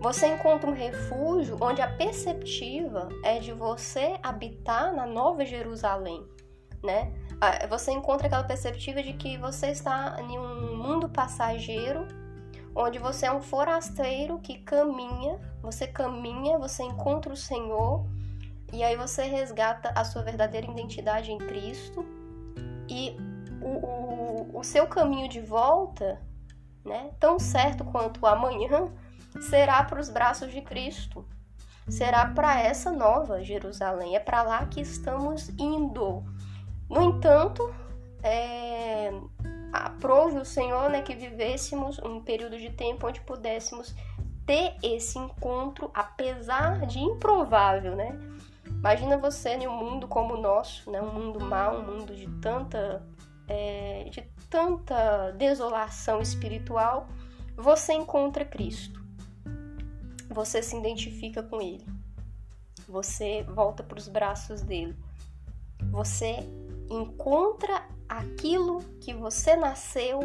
Você 0.00 0.26
encontra 0.28 0.70
um 0.70 0.74
refúgio 0.74 1.58
onde 1.60 1.82
a 1.82 1.96
perceptiva 1.96 3.08
é 3.24 3.40
de 3.40 3.52
você 3.52 4.16
habitar 4.22 4.94
na 4.94 5.06
Nova 5.06 5.44
Jerusalém, 5.44 6.24
né? 6.84 7.12
Você 7.68 7.90
encontra 7.92 8.26
aquela 8.26 8.44
perspectiva 8.44 9.02
de 9.02 9.12
que 9.12 9.36
você 9.38 9.68
está 9.68 10.16
em 10.20 10.38
um 10.38 10.76
mundo 10.76 11.08
passageiro 11.08 12.06
onde 12.74 12.98
você 12.98 13.26
é 13.26 13.32
um 13.32 13.40
forasteiro 13.40 14.38
que 14.38 14.58
caminha, 14.58 15.38
você 15.62 15.86
caminha, 15.86 16.58
você 16.58 16.82
encontra 16.82 17.32
o 17.32 17.36
Senhor 17.36 18.06
e 18.72 18.82
aí 18.82 18.96
você 18.96 19.24
resgata 19.24 19.92
a 19.94 20.04
sua 20.04 20.22
verdadeira 20.22 20.70
identidade 20.70 21.32
em 21.32 21.38
Cristo 21.38 22.04
e 22.88 23.16
o 23.60 24.48
o, 24.54 24.58
o, 24.58 24.64
seu 24.64 24.86
caminho 24.86 25.28
de 25.28 25.40
volta, 25.40 26.20
né, 26.84 27.10
tão 27.18 27.38
certo 27.38 27.84
quanto 27.84 28.22
o 28.22 28.26
amanhã, 28.26 28.92
será 29.40 29.82
para 29.84 30.00
os 30.00 30.08
braços 30.08 30.50
de 30.52 30.60
Cristo. 30.62 31.24
Será 31.88 32.26
para 32.26 32.60
essa 32.60 32.92
nova 32.92 33.42
Jerusalém. 33.42 34.14
É 34.14 34.20
para 34.20 34.42
lá 34.42 34.66
que 34.66 34.80
estamos 34.80 35.48
indo. 35.58 36.22
No 36.88 37.02
entanto, 37.02 37.74
é, 38.22 39.10
aprove 39.86 40.38
o 40.38 40.44
Senhor 40.44 40.90
né, 40.90 41.02
que 41.02 41.14
vivêssemos 41.14 41.98
um 41.98 42.20
período 42.20 42.58
de 42.58 42.70
tempo 42.70 43.06
onde 43.06 43.20
pudéssemos 43.20 43.94
ter 44.46 44.76
esse 44.82 45.18
encontro, 45.18 45.90
apesar 45.92 46.86
de 46.86 46.98
improvável, 46.98 47.94
né? 47.94 48.18
Imagina 48.64 49.18
você 49.18 49.50
em 49.50 49.66
um 49.66 49.76
mundo 49.76 50.06
como 50.06 50.34
o 50.34 50.40
nosso, 50.40 50.90
né? 50.90 51.02
um 51.02 51.12
mundo 51.12 51.40
mau, 51.40 51.80
um 51.80 51.84
mundo 51.84 52.14
de 52.14 52.28
tanta, 52.40 53.04
é, 53.46 54.04
de 54.10 54.22
tanta 54.48 55.32
desolação 55.32 56.20
espiritual, 56.20 57.08
você 57.56 57.92
encontra 57.92 58.44
Cristo. 58.44 59.02
Você 60.30 60.62
se 60.62 60.76
identifica 60.76 61.42
com 61.42 61.60
Ele. 61.60 61.84
Você 62.86 63.42
volta 63.42 63.82
para 63.82 63.98
os 63.98 64.08
braços 64.08 64.62
dele. 64.62 64.96
Você 65.90 66.38
encontra 66.88 67.82
aquilo 68.08 68.80
que 69.00 69.12
você 69.12 69.56
nasceu 69.56 70.20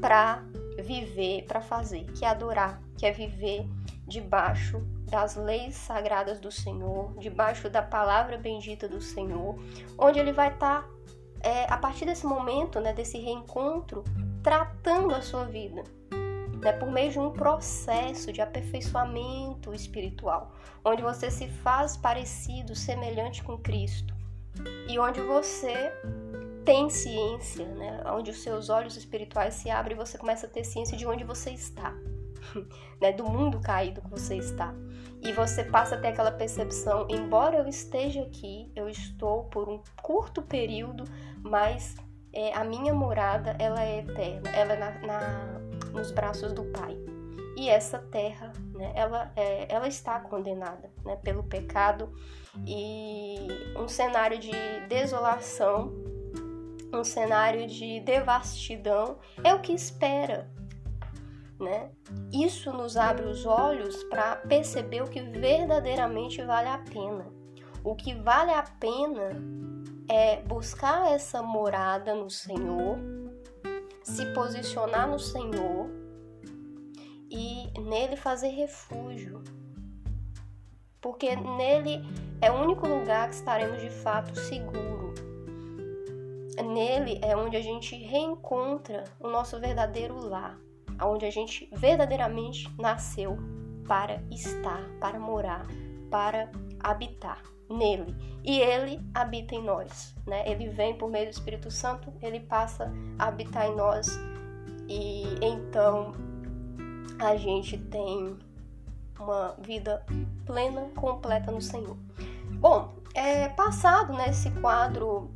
para 0.00 0.44
viver, 0.82 1.44
para 1.44 1.60
fazer, 1.60 2.04
que 2.12 2.24
é 2.24 2.28
adorar, 2.28 2.80
que 2.96 3.06
é 3.06 3.12
viver 3.12 3.66
debaixo 4.06 4.80
das 5.10 5.36
leis 5.36 5.74
sagradas 5.74 6.38
do 6.38 6.50
Senhor, 6.50 7.14
debaixo 7.18 7.70
da 7.70 7.82
palavra 7.82 8.36
bendita 8.36 8.88
do 8.88 9.00
Senhor, 9.00 9.56
onde 9.98 10.18
ele 10.18 10.32
vai 10.32 10.52
estar, 10.52 10.82
tá, 10.82 10.88
é, 11.40 11.64
a 11.72 11.76
partir 11.76 12.04
desse 12.04 12.26
momento, 12.26 12.80
né, 12.80 12.92
desse 12.92 13.18
reencontro, 13.18 14.04
tratando 14.42 15.14
a 15.14 15.22
sua 15.22 15.44
vida, 15.44 15.82
né, 16.60 16.72
por 16.72 16.90
meio 16.90 17.10
de 17.10 17.18
um 17.18 17.30
processo 17.30 18.32
de 18.32 18.40
aperfeiçoamento 18.40 19.72
espiritual, 19.72 20.52
onde 20.84 21.02
você 21.02 21.30
se 21.30 21.48
faz 21.48 21.96
parecido, 21.96 22.74
semelhante 22.74 23.42
com 23.42 23.58
Cristo, 23.58 24.14
e 24.88 24.98
onde 24.98 25.20
você 25.20 25.92
tem 26.66 26.90
ciência, 26.90 27.64
né? 27.64 28.02
onde 28.08 28.32
os 28.32 28.42
seus 28.42 28.68
olhos 28.68 28.96
espirituais 28.96 29.54
se 29.54 29.70
abrem 29.70 29.96
e 29.96 29.98
você 29.98 30.18
começa 30.18 30.46
a 30.46 30.50
ter 30.50 30.64
ciência 30.64 30.98
de 30.98 31.06
onde 31.06 31.22
você 31.22 31.50
está, 31.50 31.94
né? 33.00 33.12
do 33.12 33.24
mundo 33.24 33.60
caído 33.60 34.02
que 34.02 34.10
você 34.10 34.36
está. 34.36 34.74
E 35.22 35.32
você 35.32 35.64
passa 35.64 35.94
a 35.94 36.00
ter 36.00 36.08
aquela 36.08 36.32
percepção: 36.32 37.06
embora 37.08 37.56
eu 37.56 37.68
esteja 37.68 38.22
aqui, 38.22 38.70
eu 38.74 38.88
estou 38.88 39.44
por 39.44 39.68
um 39.68 39.80
curto 40.02 40.42
período, 40.42 41.04
mas 41.40 41.94
é, 42.32 42.52
a 42.52 42.64
minha 42.64 42.92
morada 42.92 43.56
ela 43.60 43.82
é 43.82 44.00
eterna, 44.00 44.50
ela 44.50 44.74
é 44.74 44.76
na, 44.76 44.90
na, 45.06 45.58
nos 45.92 46.10
braços 46.10 46.52
do 46.52 46.64
Pai. 46.64 46.98
E 47.56 47.70
essa 47.70 47.98
terra, 47.98 48.52
né, 48.74 48.92
ela, 48.94 49.32
é, 49.34 49.72
ela 49.72 49.88
está 49.88 50.20
condenada 50.20 50.90
né, 51.04 51.16
pelo 51.16 51.44
pecado 51.44 52.12
e 52.66 53.46
um 53.78 53.88
cenário 53.88 54.38
de 54.38 54.50
desolação 54.88 56.15
um 56.96 57.04
cenário 57.04 57.66
de 57.66 58.00
devastidão, 58.00 59.18
é 59.44 59.54
o 59.54 59.60
que 59.60 59.72
espera. 59.72 60.50
Né? 61.58 61.90
Isso 62.32 62.72
nos 62.72 62.96
abre 62.96 63.26
os 63.26 63.46
olhos 63.46 64.04
para 64.04 64.36
perceber 64.36 65.02
o 65.02 65.08
que 65.08 65.20
verdadeiramente 65.20 66.42
vale 66.42 66.68
a 66.68 66.78
pena. 66.78 67.26
O 67.82 67.94
que 67.94 68.14
vale 68.14 68.50
a 68.50 68.62
pena 68.62 69.30
é 70.08 70.42
buscar 70.42 71.12
essa 71.12 71.42
morada 71.42 72.14
no 72.14 72.28
Senhor, 72.28 72.98
se 74.02 74.26
posicionar 74.34 75.08
no 75.08 75.18
Senhor 75.18 75.88
e 77.30 77.70
nele 77.80 78.16
fazer 78.16 78.48
refúgio. 78.48 79.42
Porque 81.00 81.34
nele 81.36 82.02
é 82.40 82.50
o 82.50 82.62
único 82.62 82.86
lugar 82.86 83.28
que 83.28 83.34
estaremos 83.36 83.80
de 83.80 83.90
fato 83.90 84.36
seguros 84.38 84.96
nele 86.62 87.18
é 87.22 87.36
onde 87.36 87.56
a 87.56 87.62
gente 87.62 87.96
reencontra 87.96 89.04
o 89.20 89.28
nosso 89.28 89.58
verdadeiro 89.60 90.18
lar, 90.18 90.58
onde 91.02 91.24
a 91.24 91.30
gente 91.30 91.68
verdadeiramente 91.72 92.68
nasceu 92.78 93.36
para 93.86 94.22
estar, 94.30 94.82
para 95.00 95.18
morar, 95.18 95.66
para 96.10 96.50
habitar 96.80 97.42
nele. 97.68 98.14
E 98.44 98.60
ele 98.60 99.00
habita 99.14 99.54
em 99.54 99.62
nós, 99.62 100.14
né? 100.26 100.48
Ele 100.48 100.68
vem 100.68 100.96
por 100.96 101.10
meio 101.10 101.26
do 101.26 101.32
Espírito 101.32 101.70
Santo, 101.70 102.12
ele 102.22 102.40
passa 102.40 102.92
a 103.18 103.28
habitar 103.28 103.66
em 103.66 103.76
nós 103.76 104.18
e 104.88 105.24
então 105.42 106.12
a 107.18 107.36
gente 107.36 107.76
tem 107.78 108.36
uma 109.18 109.56
vida 109.58 110.04
plena, 110.44 110.82
completa 110.94 111.50
no 111.50 111.60
Senhor. 111.60 111.96
Bom, 112.60 112.94
é 113.14 113.48
passado 113.48 114.12
nesse 114.12 114.50
né, 114.50 114.60
quadro 114.60 115.30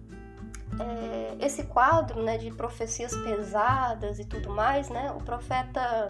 é, 0.78 1.44
esse 1.44 1.64
quadro 1.64 2.22
né, 2.22 2.38
de 2.38 2.50
profecias 2.50 3.14
pesadas 3.16 4.18
e 4.18 4.24
tudo 4.24 4.50
mais, 4.50 4.88
né, 4.88 5.10
o 5.12 5.18
profeta 5.18 6.08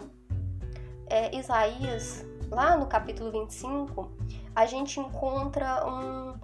é, 1.09 1.37
Isaías, 1.37 2.25
lá 2.51 2.77
no 2.77 2.87
capítulo 2.87 3.31
25, 3.31 4.11
a 4.55 4.66
gente 4.66 5.01
encontra 5.01 5.87
um, 5.87 6.35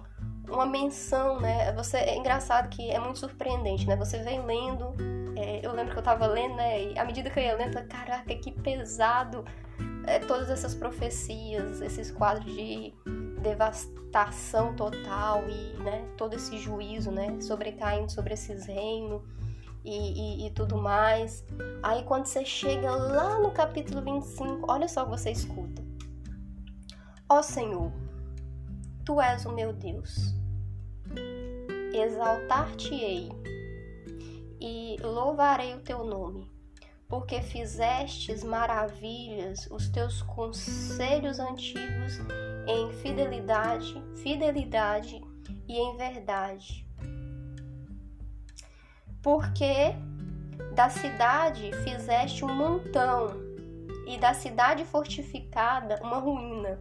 uma 0.51 0.65
menção, 0.65 1.39
né? 1.39 1.71
Você, 1.73 1.97
é 1.97 2.17
engraçado 2.17 2.69
que 2.69 2.89
é 2.89 2.99
muito 2.99 3.19
surpreendente, 3.19 3.87
né? 3.87 3.95
Você 3.95 4.19
vem 4.19 4.41
lendo, 4.45 4.93
é, 5.35 5.65
eu 5.65 5.71
lembro 5.73 5.93
que 5.93 5.99
eu 5.99 6.03
tava 6.03 6.25
lendo, 6.27 6.55
né? 6.55 6.91
E 6.91 6.99
à 6.99 7.05
medida 7.05 7.29
que 7.29 7.39
eu 7.39 7.43
ia 7.43 7.55
lendo, 7.55 7.77
eu, 7.77 7.87
caraca, 7.87 8.33
que 8.35 8.51
pesado 8.51 9.43
é, 10.05 10.19
todas 10.19 10.49
essas 10.49 10.73
profecias, 10.73 11.81
esses 11.81 12.11
quadros 12.11 12.45
de 12.45 12.93
devastação 13.47 14.75
total 14.75 15.43
e 15.49 15.77
né, 15.81 16.05
todo 16.17 16.35
esse 16.35 16.57
juízo 16.57 17.11
né, 17.11 17.39
sobrecaindo 17.39 18.11
sobre 18.11 18.33
esses 18.33 18.65
reinos 18.65 19.21
e, 19.85 20.43
e, 20.43 20.47
e 20.47 20.51
tudo 20.51 20.77
mais. 20.77 21.45
Aí 21.81 22.03
quando 22.03 22.25
você 22.25 22.43
chega 22.43 22.91
lá 22.91 23.39
no 23.39 23.51
capítulo 23.51 24.01
25, 24.01 24.69
olha 24.69 24.87
só 24.87 25.03
o 25.03 25.05
que 25.05 25.11
você 25.11 25.31
escuta. 25.31 25.81
Ó 27.29 27.41
Senhor, 27.41 27.91
Tu 29.05 29.21
és 29.21 29.45
o 29.45 29.53
meu 29.53 29.71
Deus, 29.71 30.35
exaltar-te-ei 31.93 33.29
e 34.59 34.97
louvarei 35.01 35.73
o 35.75 35.79
teu 35.79 36.03
nome 36.03 36.57
porque 37.07 37.41
fizestes 37.41 38.43
maravilhas, 38.43 39.67
os 39.71 39.87
teus 39.89 40.21
conselhos 40.21 41.39
antigos 41.39 42.19
em 42.67 42.91
fidelidade, 42.93 44.03
fidelidade 44.17 45.21
e 45.67 45.77
em 45.77 45.97
verdade. 45.97 46.85
Porque 49.23 49.95
da 50.73 50.89
cidade 50.89 51.71
fizeste 51.83 52.43
um 52.45 52.53
montão, 52.53 53.47
e 54.05 54.17
da 54.17 54.33
cidade 54.33 54.85
fortificada 54.85 55.99
uma 56.01 56.17
ruína, 56.17 56.79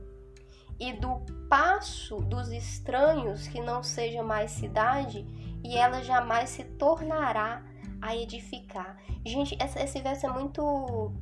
e 0.78 0.92
do 0.92 1.20
passo 1.48 2.16
dos 2.20 2.52
estranhos 2.52 3.48
que 3.48 3.60
não 3.60 3.82
seja 3.82 4.22
mais 4.22 4.50
cidade, 4.50 5.26
e 5.64 5.76
ela 5.76 6.02
jamais 6.02 6.50
se 6.50 6.64
tornará 6.64 7.64
a 8.00 8.16
edificar. 8.16 8.96
Gente, 9.24 9.56
esse 9.60 10.00
verso 10.00 10.26
é 10.26 10.28
muito. 10.28 11.12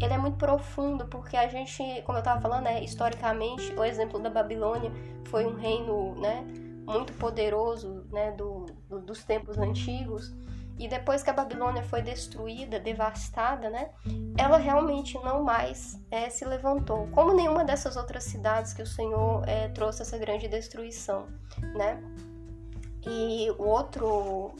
Ele 0.00 0.12
é 0.12 0.18
muito 0.18 0.36
profundo, 0.36 1.06
porque 1.06 1.36
a 1.36 1.48
gente, 1.48 1.82
como 2.02 2.18
eu 2.18 2.20
estava 2.20 2.40
falando, 2.40 2.64
né, 2.64 2.84
historicamente, 2.84 3.72
o 3.74 3.82
exemplo 3.82 4.20
da 4.20 4.28
Babilônia 4.28 4.92
foi 5.24 5.46
um 5.46 5.54
reino 5.54 6.14
né, 6.16 6.44
muito 6.84 7.12
poderoso 7.14 8.06
né, 8.10 8.32
do, 8.32 8.66
do, 8.88 9.00
dos 9.00 9.24
tempos 9.24 9.56
antigos. 9.58 10.34
E 10.78 10.86
depois 10.86 11.22
que 11.22 11.30
a 11.30 11.32
Babilônia 11.32 11.82
foi 11.82 12.02
destruída, 12.02 12.78
devastada, 12.78 13.70
né, 13.70 13.88
ela 14.38 14.58
realmente 14.58 15.18
não 15.24 15.42
mais 15.42 15.98
é, 16.10 16.28
se 16.28 16.44
levantou, 16.44 17.08
como 17.12 17.32
nenhuma 17.32 17.64
dessas 17.64 17.96
outras 17.96 18.24
cidades 18.24 18.74
que 18.74 18.82
o 18.82 18.86
Senhor 18.86 19.48
é, 19.48 19.68
trouxe 19.68 20.02
essa 20.02 20.18
grande 20.18 20.46
destruição, 20.46 21.26
né? 21.74 21.98
E 23.08 23.50
o 23.52 23.62
outro 23.62 24.54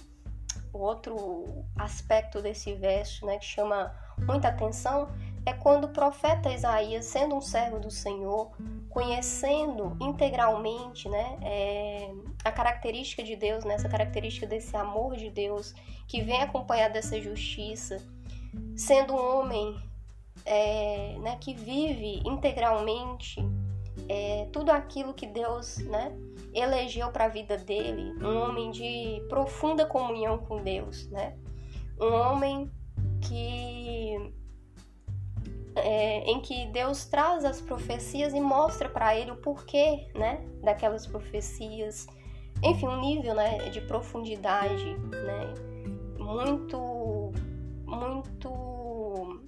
o 0.76 0.78
outro 0.78 1.64
aspecto 1.74 2.42
desse 2.42 2.74
verso, 2.74 3.24
né, 3.24 3.38
que 3.38 3.46
chama 3.46 3.94
muita 4.18 4.48
atenção, 4.48 5.08
é 5.46 5.52
quando 5.52 5.84
o 5.84 5.88
profeta 5.88 6.52
Isaías, 6.52 7.06
sendo 7.06 7.36
um 7.36 7.40
servo 7.40 7.78
do 7.78 7.90
Senhor, 7.90 8.50
conhecendo 8.90 9.96
integralmente, 10.00 11.08
né, 11.08 11.38
é, 11.40 12.10
a 12.44 12.50
característica 12.50 13.22
de 13.22 13.36
Deus, 13.36 13.64
né, 13.64 13.74
essa 13.74 13.88
característica 13.88 14.46
desse 14.46 14.76
amor 14.76 15.16
de 15.16 15.30
Deus 15.30 15.72
que 16.08 16.20
vem 16.20 16.42
acompanhado 16.42 16.94
dessa 16.94 17.20
justiça, 17.20 18.04
sendo 18.76 19.14
um 19.14 19.38
homem 19.38 19.80
é, 20.44 21.16
né, 21.20 21.38
que 21.40 21.54
vive 21.54 22.22
integralmente 22.28 23.40
é, 24.08 24.48
tudo 24.52 24.70
aquilo 24.70 25.14
que 25.14 25.26
Deus, 25.26 25.78
né, 25.78 26.12
elegeu 26.52 27.10
para 27.12 27.26
a 27.26 27.28
vida 27.28 27.56
dele, 27.56 28.12
um 28.20 28.36
homem 28.36 28.70
de 28.70 29.22
profunda 29.28 29.86
comunhão 29.86 30.38
com 30.38 30.62
Deus, 30.62 31.06
né? 31.08 31.36
um 32.00 32.12
homem 32.12 32.70
que 33.20 34.34
é, 35.76 36.20
em 36.30 36.40
que 36.40 36.66
Deus 36.66 37.04
traz 37.04 37.44
as 37.44 37.60
profecias 37.60 38.32
e 38.32 38.40
mostra 38.40 38.88
para 38.88 39.14
ele 39.14 39.30
o 39.30 39.36
porquê, 39.36 40.08
né, 40.14 40.44
daquelas 40.62 41.06
profecias. 41.06 42.06
Enfim, 42.62 42.86
um 42.86 43.00
nível, 43.00 43.34
né, 43.34 43.68
de 43.68 43.82
profundidade, 43.82 44.96
né, 44.96 45.54
muito, 46.18 47.32
muito, 47.84 49.42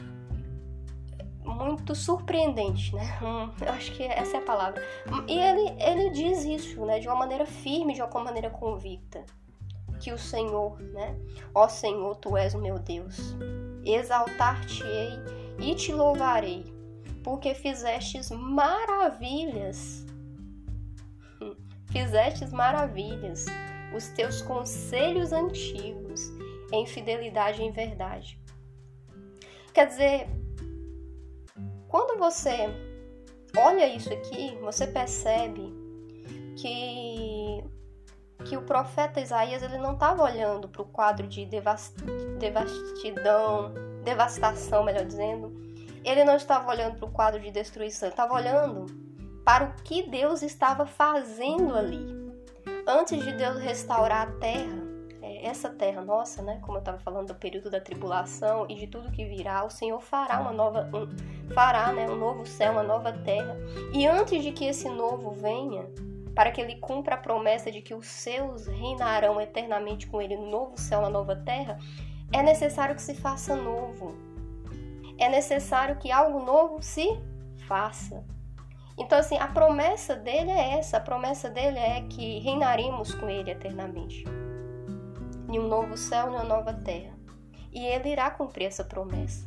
muito 1.45 1.95
surpreendente, 1.95 2.95
né? 2.95 3.19
Eu 3.65 3.73
acho 3.73 3.93
que 3.93 4.03
essa 4.03 4.37
é 4.37 4.41
a 4.41 4.45
palavra. 4.45 4.83
E 5.27 5.39
ele, 5.39 5.83
ele 5.83 6.11
diz 6.11 6.45
isso, 6.45 6.85
né, 6.85 6.99
de 6.99 7.09
uma 7.09 7.17
maneira 7.17 7.47
firme, 7.47 7.95
de 7.95 8.03
uma 8.03 8.25
maneira 8.25 8.51
convicta, 8.51 9.25
que 9.99 10.13
o 10.13 10.19
Senhor, 10.19 10.79
né, 10.79 11.19
ó 11.55 11.67
Senhor, 11.67 12.15
tu 12.17 12.37
és 12.37 12.55
o 12.55 12.59
meu 12.59 12.79
Deus, 12.79 13.35
exaltar-te-ei 13.83 15.38
e 15.59 15.75
te 15.75 15.93
louvarei, 15.93 16.65
porque 17.23 17.55
fizestes 17.55 18.31
maravilhas. 18.31 20.07
Fizestes 21.91 22.53
maravilhas, 22.53 23.47
os 23.95 24.09
teus 24.09 24.43
conselhos 24.43 25.33
antigos, 25.33 26.31
em 26.73 26.87
fidelidade 26.87 27.63
e 27.63 27.65
em 27.65 27.73
verdade. 27.73 28.39
Quer 29.73 29.87
dizer, 29.87 30.29
quando 31.89 32.19
você 32.19 32.69
olha 33.57 33.89
isso 33.89 34.13
aqui, 34.13 34.57
você 34.61 34.87
percebe 34.87 35.73
que 36.57 37.65
que 38.45 38.57
o 38.57 38.63
profeta 38.63 39.21
Isaías 39.21 39.63
ele 39.63 39.79
não 39.79 39.95
estava 39.95 40.23
olhando 40.23 40.69
para 40.69 40.83
o 40.83 40.87
quadro 40.87 41.27
de 41.27 41.45
devastidão, 41.45 43.75
devastação, 44.05 44.85
melhor 44.85 45.05
dizendo. 45.05 45.53
Ele 46.05 46.25
não 46.25 46.37
estava 46.37 46.71
olhando 46.71 46.97
para 46.97 47.09
o 47.09 47.13
quadro 47.13 47.41
de 47.41 47.51
destruição, 47.51 48.09
estava 48.09 48.35
olhando 48.35 48.87
para 49.45 49.65
o 49.65 49.83
que 49.83 50.03
Deus 50.03 50.43
estava 50.43 50.87
fazendo 50.87 51.75
ali. 51.75 52.07
Antes 52.87 53.23
de 53.23 53.33
Deus 53.33 53.59
restaurar 53.59 54.29
a 54.29 54.33
terra, 54.33 54.79
é, 55.21 55.47
essa 55.47 55.69
terra 55.69 56.01
nossa, 56.01 56.43
né, 56.43 56.59
como 56.63 56.77
eu 56.77 56.81
estava 56.81 56.99
falando 56.99 57.29
do 57.29 57.35
período 57.35 57.71
da 57.71 57.81
tribulação 57.81 58.67
e 58.69 58.75
de 58.75 58.87
tudo 58.87 59.11
que 59.11 59.25
virá, 59.25 59.65
o 59.65 59.71
Senhor 59.71 60.01
fará 60.01 60.41
uma 60.41 60.53
nova, 60.53 60.89
um, 60.95 61.55
fará, 61.55 61.93
né, 61.93 62.09
um 62.09 62.17
novo 62.17 62.47
céu, 62.47 62.73
uma 62.73 62.83
nova 62.83 63.13
terra. 63.13 63.57
E 63.93 64.07
antes 64.07 64.43
de 64.43 64.53
que 64.53 64.65
esse 64.65 64.89
novo 64.89 65.31
venha, 65.33 65.87
para 66.35 66.53
que 66.53 66.61
ele 66.61 66.77
cumpra 66.77 67.17
a 67.17 67.19
promessa 67.19 67.71
de 67.71 67.83
que 67.83 67.95
os 67.95 68.07
seus 68.07 68.67
reinarão 68.67 69.41
eternamente 69.41 70.07
com 70.07 70.23
ele 70.23 70.37
no 70.37 70.49
novo 70.49 70.79
céu, 70.79 71.01
na 71.01 71.11
nova 71.11 71.35
terra, 71.35 71.79
é 72.33 72.43
necessário 72.43 72.95
que 72.95 73.03
se 73.03 73.15
faça 73.15 73.57
novo. 73.57 74.15
É 75.19 75.29
necessário 75.29 75.97
que 75.97 76.13
algo 76.13 76.45
novo 76.45 76.83
se 76.83 77.07
faça. 77.67 78.25
Então, 78.97 79.19
assim, 79.19 79.39
a 79.39 79.47
promessa 79.47 80.15
dele 80.15 80.51
é 80.51 80.79
essa: 80.79 80.97
a 80.97 81.01
promessa 81.01 81.49
dele 81.49 81.79
é 81.79 82.03
que 82.03 82.39
reinaremos 82.41 83.15
com 83.15 83.29
ele 83.29 83.51
eternamente 83.51 84.25
em 85.49 85.59
um 85.59 85.67
novo 85.67 85.97
céu 85.97 86.27
e 86.27 86.31
uma 86.31 86.45
nova 86.45 86.73
terra. 86.73 87.17
E 87.73 87.85
ele 87.85 88.11
irá 88.11 88.31
cumprir 88.31 88.67
essa 88.67 88.85
promessa, 88.85 89.47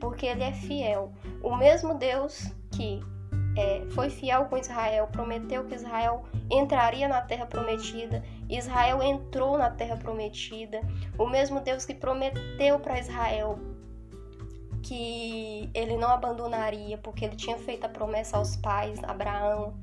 porque 0.00 0.26
ele 0.26 0.42
é 0.42 0.52
fiel. 0.52 1.12
O 1.42 1.54
mesmo 1.56 1.94
Deus 1.94 2.50
que 2.70 3.00
é, 3.56 3.84
foi 3.90 4.08
fiel 4.08 4.46
com 4.46 4.56
Israel, 4.56 5.08
prometeu 5.08 5.64
que 5.64 5.74
Israel 5.74 6.24
entraria 6.50 7.06
na 7.06 7.20
terra 7.20 7.46
prometida, 7.46 8.24
Israel 8.56 9.02
entrou 9.02 9.56
na 9.56 9.70
terra 9.70 9.96
prometida. 9.96 10.80
O 11.18 11.26
mesmo 11.26 11.60
Deus 11.60 11.84
que 11.84 11.94
prometeu 11.94 12.78
para 12.80 12.98
Israel 12.98 13.58
que 14.82 15.70
ele 15.72 15.96
não 15.96 16.10
abandonaria, 16.10 16.98
porque 16.98 17.24
ele 17.24 17.36
tinha 17.36 17.56
feito 17.56 17.84
a 17.84 17.88
promessa 17.88 18.36
aos 18.36 18.56
pais, 18.56 19.02
Abraão, 19.04 19.74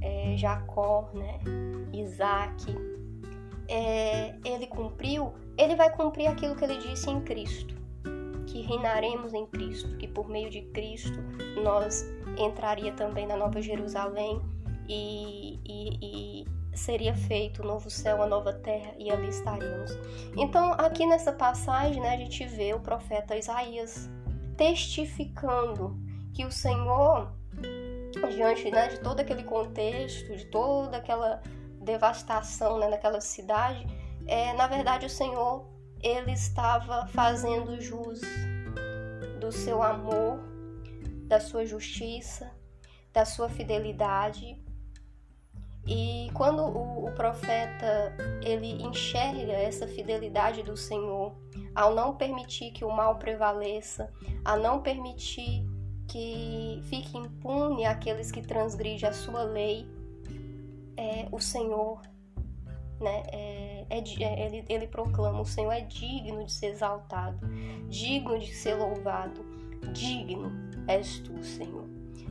é, 0.00 0.36
Jacó, 0.36 1.08
né, 1.14 1.38
Isaac. 1.92 2.66
É, 3.68 4.34
ele 4.44 4.66
cumpriu, 4.66 5.32
ele 5.56 5.74
vai 5.74 5.90
cumprir 5.90 6.26
aquilo 6.26 6.54
que 6.56 6.64
ele 6.64 6.76
disse 6.78 7.08
em 7.08 7.20
Cristo, 7.22 7.74
que 8.46 8.60
reinaremos 8.60 9.32
em 9.32 9.46
Cristo, 9.46 9.96
que 9.96 10.06
por 10.08 10.28
meio 10.28 10.50
de 10.50 10.62
Cristo 10.72 11.18
nós 11.62 12.04
entraria 12.36 12.92
também 12.92 13.26
na 13.26 13.36
Nova 13.36 13.62
Jerusalém 13.62 14.42
e, 14.86 15.58
e, 15.64 16.42
e 16.42 16.53
seria 16.74 17.14
feito 17.14 17.62
o 17.62 17.64
um 17.64 17.68
novo 17.68 17.90
céu, 17.90 18.22
a 18.22 18.26
nova 18.26 18.52
terra 18.52 18.92
e 18.98 19.10
ali 19.10 19.28
estaríamos. 19.28 19.90
Então, 20.36 20.72
aqui 20.72 21.06
nessa 21.06 21.32
passagem, 21.32 22.00
né, 22.00 22.14
a 22.14 22.16
gente 22.16 22.44
vê 22.46 22.74
o 22.74 22.80
profeta 22.80 23.36
Isaías 23.36 24.08
testificando 24.56 25.96
que 26.32 26.44
o 26.44 26.50
Senhor, 26.50 27.32
diante 28.34 28.70
né, 28.70 28.88
de 28.88 29.00
todo 29.00 29.20
aquele 29.20 29.44
contexto, 29.44 30.36
de 30.36 30.46
toda 30.46 30.96
aquela 30.96 31.42
devastação 31.80 32.78
né, 32.78 32.88
naquela 32.88 33.20
cidade, 33.20 33.86
é, 34.26 34.52
na 34.54 34.66
verdade 34.66 35.06
o 35.06 35.10
Senhor 35.10 35.66
ele 36.02 36.32
estava 36.32 37.06
fazendo 37.06 37.80
jus 37.80 38.20
do 39.40 39.50
seu 39.52 39.82
amor, 39.82 40.38
da 41.26 41.40
sua 41.40 41.64
justiça, 41.64 42.50
da 43.12 43.24
sua 43.24 43.48
fidelidade. 43.48 44.62
E 45.86 46.30
quando 46.32 46.62
o, 46.62 47.06
o 47.06 47.12
profeta 47.12 48.16
ele 48.42 48.82
enxerga 48.82 49.52
essa 49.52 49.86
fidelidade 49.86 50.62
do 50.62 50.76
Senhor, 50.76 51.34
ao 51.74 51.94
não 51.94 52.16
permitir 52.16 52.70
que 52.70 52.84
o 52.84 52.90
mal 52.90 53.16
prevaleça, 53.16 54.10
a 54.44 54.56
não 54.56 54.80
permitir 54.80 55.66
que 56.08 56.80
fique 56.84 57.16
impune 57.16 57.84
aqueles 57.84 58.30
que 58.30 58.40
transgridem 58.40 59.08
a 59.08 59.12
sua 59.12 59.42
lei, 59.42 59.86
é, 60.96 61.26
o 61.30 61.40
Senhor, 61.40 62.00
né, 63.00 63.22
é, 63.32 63.86
é, 63.90 63.98
é, 63.98 64.46
ele, 64.46 64.64
ele 64.68 64.86
proclama: 64.86 65.40
o 65.40 65.46
Senhor 65.46 65.72
é 65.72 65.80
digno 65.80 66.44
de 66.44 66.52
ser 66.52 66.66
exaltado, 66.68 67.46
digno 67.88 68.38
de 68.38 68.54
ser 68.54 68.74
louvado, 68.74 69.44
digno 69.92 70.50
és 70.88 71.18
tu, 71.20 71.42
Senhor. 71.42 71.84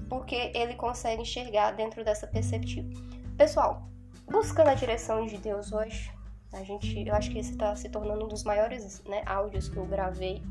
Porque 0.09 0.51
ele 0.53 0.75
consegue 0.75 1.21
enxergar 1.21 1.71
dentro 1.71 2.03
dessa 2.03 2.27
perspectiva. 2.27 2.89
Pessoal, 3.37 3.89
buscando 4.29 4.69
a 4.69 4.75
direção 4.75 5.25
de 5.25 5.37
Deus 5.37 5.71
hoje, 5.71 6.13
a 6.53 6.63
gente, 6.63 7.03
eu 7.05 7.15
acho 7.15 7.31
que 7.31 7.39
esse 7.39 7.51
está 7.51 7.75
se 7.75 7.89
tornando 7.89 8.25
um 8.25 8.27
dos 8.27 8.43
maiores 8.43 9.03
né, 9.05 9.23
áudios 9.25 9.67
que 9.67 9.75
eu 9.75 9.85
gravei. 9.87 10.43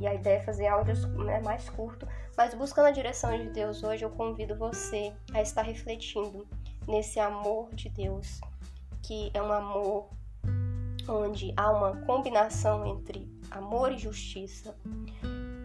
E 0.00 0.06
a 0.06 0.14
ideia 0.14 0.38
é 0.38 0.42
fazer 0.42 0.68
áudios 0.68 1.04
né, 1.04 1.40
mais 1.40 1.68
curto. 1.68 2.06
Mas 2.36 2.54
buscando 2.54 2.86
a 2.86 2.90
direção 2.92 3.36
de 3.36 3.50
Deus 3.50 3.82
hoje, 3.82 4.04
eu 4.04 4.10
convido 4.10 4.56
você 4.56 5.12
a 5.34 5.42
estar 5.42 5.62
refletindo 5.62 6.46
nesse 6.86 7.18
amor 7.18 7.74
de 7.74 7.88
Deus, 7.88 8.40
que 9.02 9.30
é 9.34 9.42
um 9.42 9.52
amor 9.52 10.08
onde 11.08 11.52
há 11.56 11.70
uma 11.72 11.96
combinação 12.06 12.86
entre 12.86 13.28
amor 13.50 13.90
e 13.90 13.98
justiça. 13.98 14.76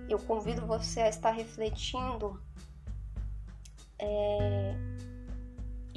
Eu 0.09 0.17
convido 0.19 0.65
você 0.65 1.01
a 1.01 1.09
estar 1.09 1.31
refletindo 1.31 2.41
é, 3.99 4.75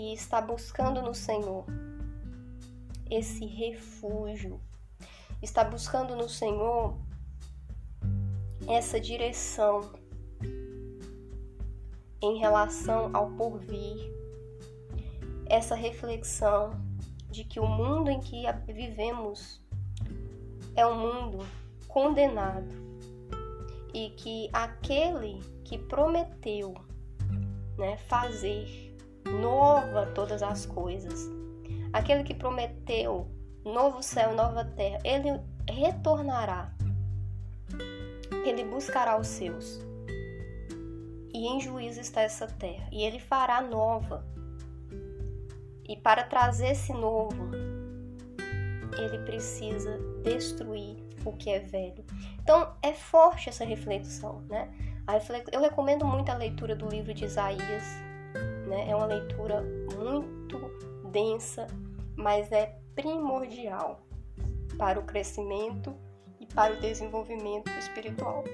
e 0.00 0.14
estar 0.14 0.40
buscando 0.40 1.02
no 1.02 1.14
Senhor 1.14 1.66
esse 3.10 3.44
refúgio, 3.44 4.58
estar 5.42 5.64
buscando 5.64 6.16
no 6.16 6.26
Senhor 6.26 6.96
essa 8.66 8.98
direção 8.98 9.92
em 12.22 12.38
relação 12.38 13.10
ao 13.14 13.30
porvir, 13.32 14.10
essa 15.46 15.74
reflexão 15.74 16.70
de 17.30 17.44
que 17.44 17.60
o 17.60 17.66
mundo 17.66 18.10
em 18.10 18.20
que 18.20 18.44
vivemos 18.72 19.60
é 20.74 20.86
um 20.86 20.96
mundo 20.96 21.46
condenado 21.88 22.74
e 23.92 24.08
que 24.10 24.48
aquele 24.50 25.40
que 25.62 25.76
prometeu 25.76 26.72
né, 27.76 27.98
fazer 28.08 28.89
nova 29.24 30.06
todas 30.14 30.42
as 30.42 30.66
coisas, 30.66 31.28
aquele 31.92 32.22
que 32.22 32.34
prometeu 32.34 33.26
novo 33.64 34.02
céu, 34.02 34.34
nova 34.34 34.64
terra, 34.64 34.98
ele 35.04 35.40
retornará, 35.68 36.72
ele 38.44 38.64
buscará 38.64 39.18
os 39.18 39.26
seus. 39.26 39.80
E 41.32 41.46
em 41.46 41.60
juízo 41.60 42.00
está 42.00 42.22
essa 42.22 42.46
terra, 42.46 42.88
e 42.90 43.02
ele 43.02 43.18
fará 43.18 43.60
nova 43.60 44.24
e 45.90 45.96
para 45.96 46.22
trazer 46.22 46.68
esse 46.68 46.92
novo, 46.92 47.50
ele 48.96 49.18
precisa 49.24 49.98
destruir 50.22 51.04
o 51.24 51.32
que 51.32 51.50
é 51.50 51.58
velho. 51.58 52.04
Então 52.40 52.72
é 52.80 52.92
forte 52.92 53.48
essa 53.48 53.64
reflexão, 53.64 54.40
né? 54.48 54.72
Eu 55.50 55.60
recomendo 55.60 56.06
muito 56.06 56.30
a 56.30 56.36
leitura 56.36 56.76
do 56.76 56.88
livro 56.88 57.12
de 57.12 57.24
Isaías, 57.24 57.82
né? 58.70 58.88
É 58.88 58.94
uma 58.94 59.06
leitura 59.06 59.62
muito 59.96 60.58
densa, 61.10 61.66
mas 62.16 62.50
é 62.52 62.78
primordial 62.94 64.00
para 64.78 64.98
o 64.98 65.02
crescimento 65.02 65.94
e 66.38 66.46
para 66.46 66.74
o 66.74 66.80
desenvolvimento 66.80 67.68
espiritual. 67.72 68.44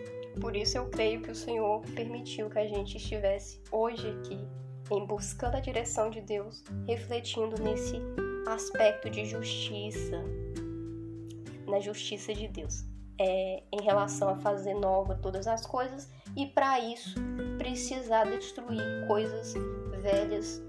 Por 0.41 0.57
isso 0.57 0.77
eu 0.79 0.89
creio 0.89 1.23
que 1.23 1.31
o 1.31 1.35
Senhor 1.35 1.83
permitiu 1.95 2.51
que 2.51 2.59
a 2.59 2.67
gente 2.67 2.97
estivesse 2.97 3.61
hoje 3.71 4.09
aqui, 4.11 4.39
em 4.91 5.07
buscando 5.07 5.57
a 5.57 5.61
direção 5.61 6.11
de 6.11 6.21
Deus, 6.21 6.65
refletindo 6.87 7.61
nesse 7.63 8.01
aspecto 8.47 9.11
de 9.11 9.25
justiça, 9.25 10.23
na 11.67 11.81
justiça 11.81 12.33
de 12.35 12.49
Deus, 12.49 12.85
é, 13.19 13.63
em 13.73 13.83
relação 13.83 14.29
a 14.29 14.37
fazer 14.37 14.75
nova 14.75 15.15
todas 15.15 15.47
as 15.47 15.67
coisas 15.67 16.11
e 16.37 16.47
para 16.47 16.79
isso 16.81 17.19
precisar 17.59 18.25
destruir 18.25 19.07
coisas 19.07 19.55
velhas, 19.97 20.63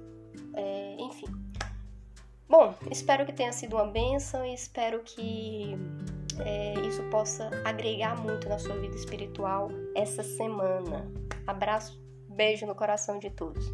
é, 0.53 0.95
enfim. 0.99 1.27
Bom, 2.49 2.73
espero 2.89 3.25
que 3.25 3.33
tenha 3.33 3.51
sido 3.51 3.75
uma 3.75 3.85
bênção 3.87 4.45
e 4.45 4.53
espero 4.53 5.01
que 5.03 5.75
é, 6.39 6.73
isso 6.87 7.03
possa 7.09 7.49
agregar 7.65 8.21
muito 8.21 8.47
na 8.47 8.57
sua 8.57 8.75
vida 8.77 8.95
espiritual 8.95 9.69
essa 9.95 10.23
semana. 10.23 11.11
Abraço, 11.45 12.01
beijo 12.29 12.65
no 12.65 12.75
coração 12.75 13.19
de 13.19 13.29
todos. 13.29 13.65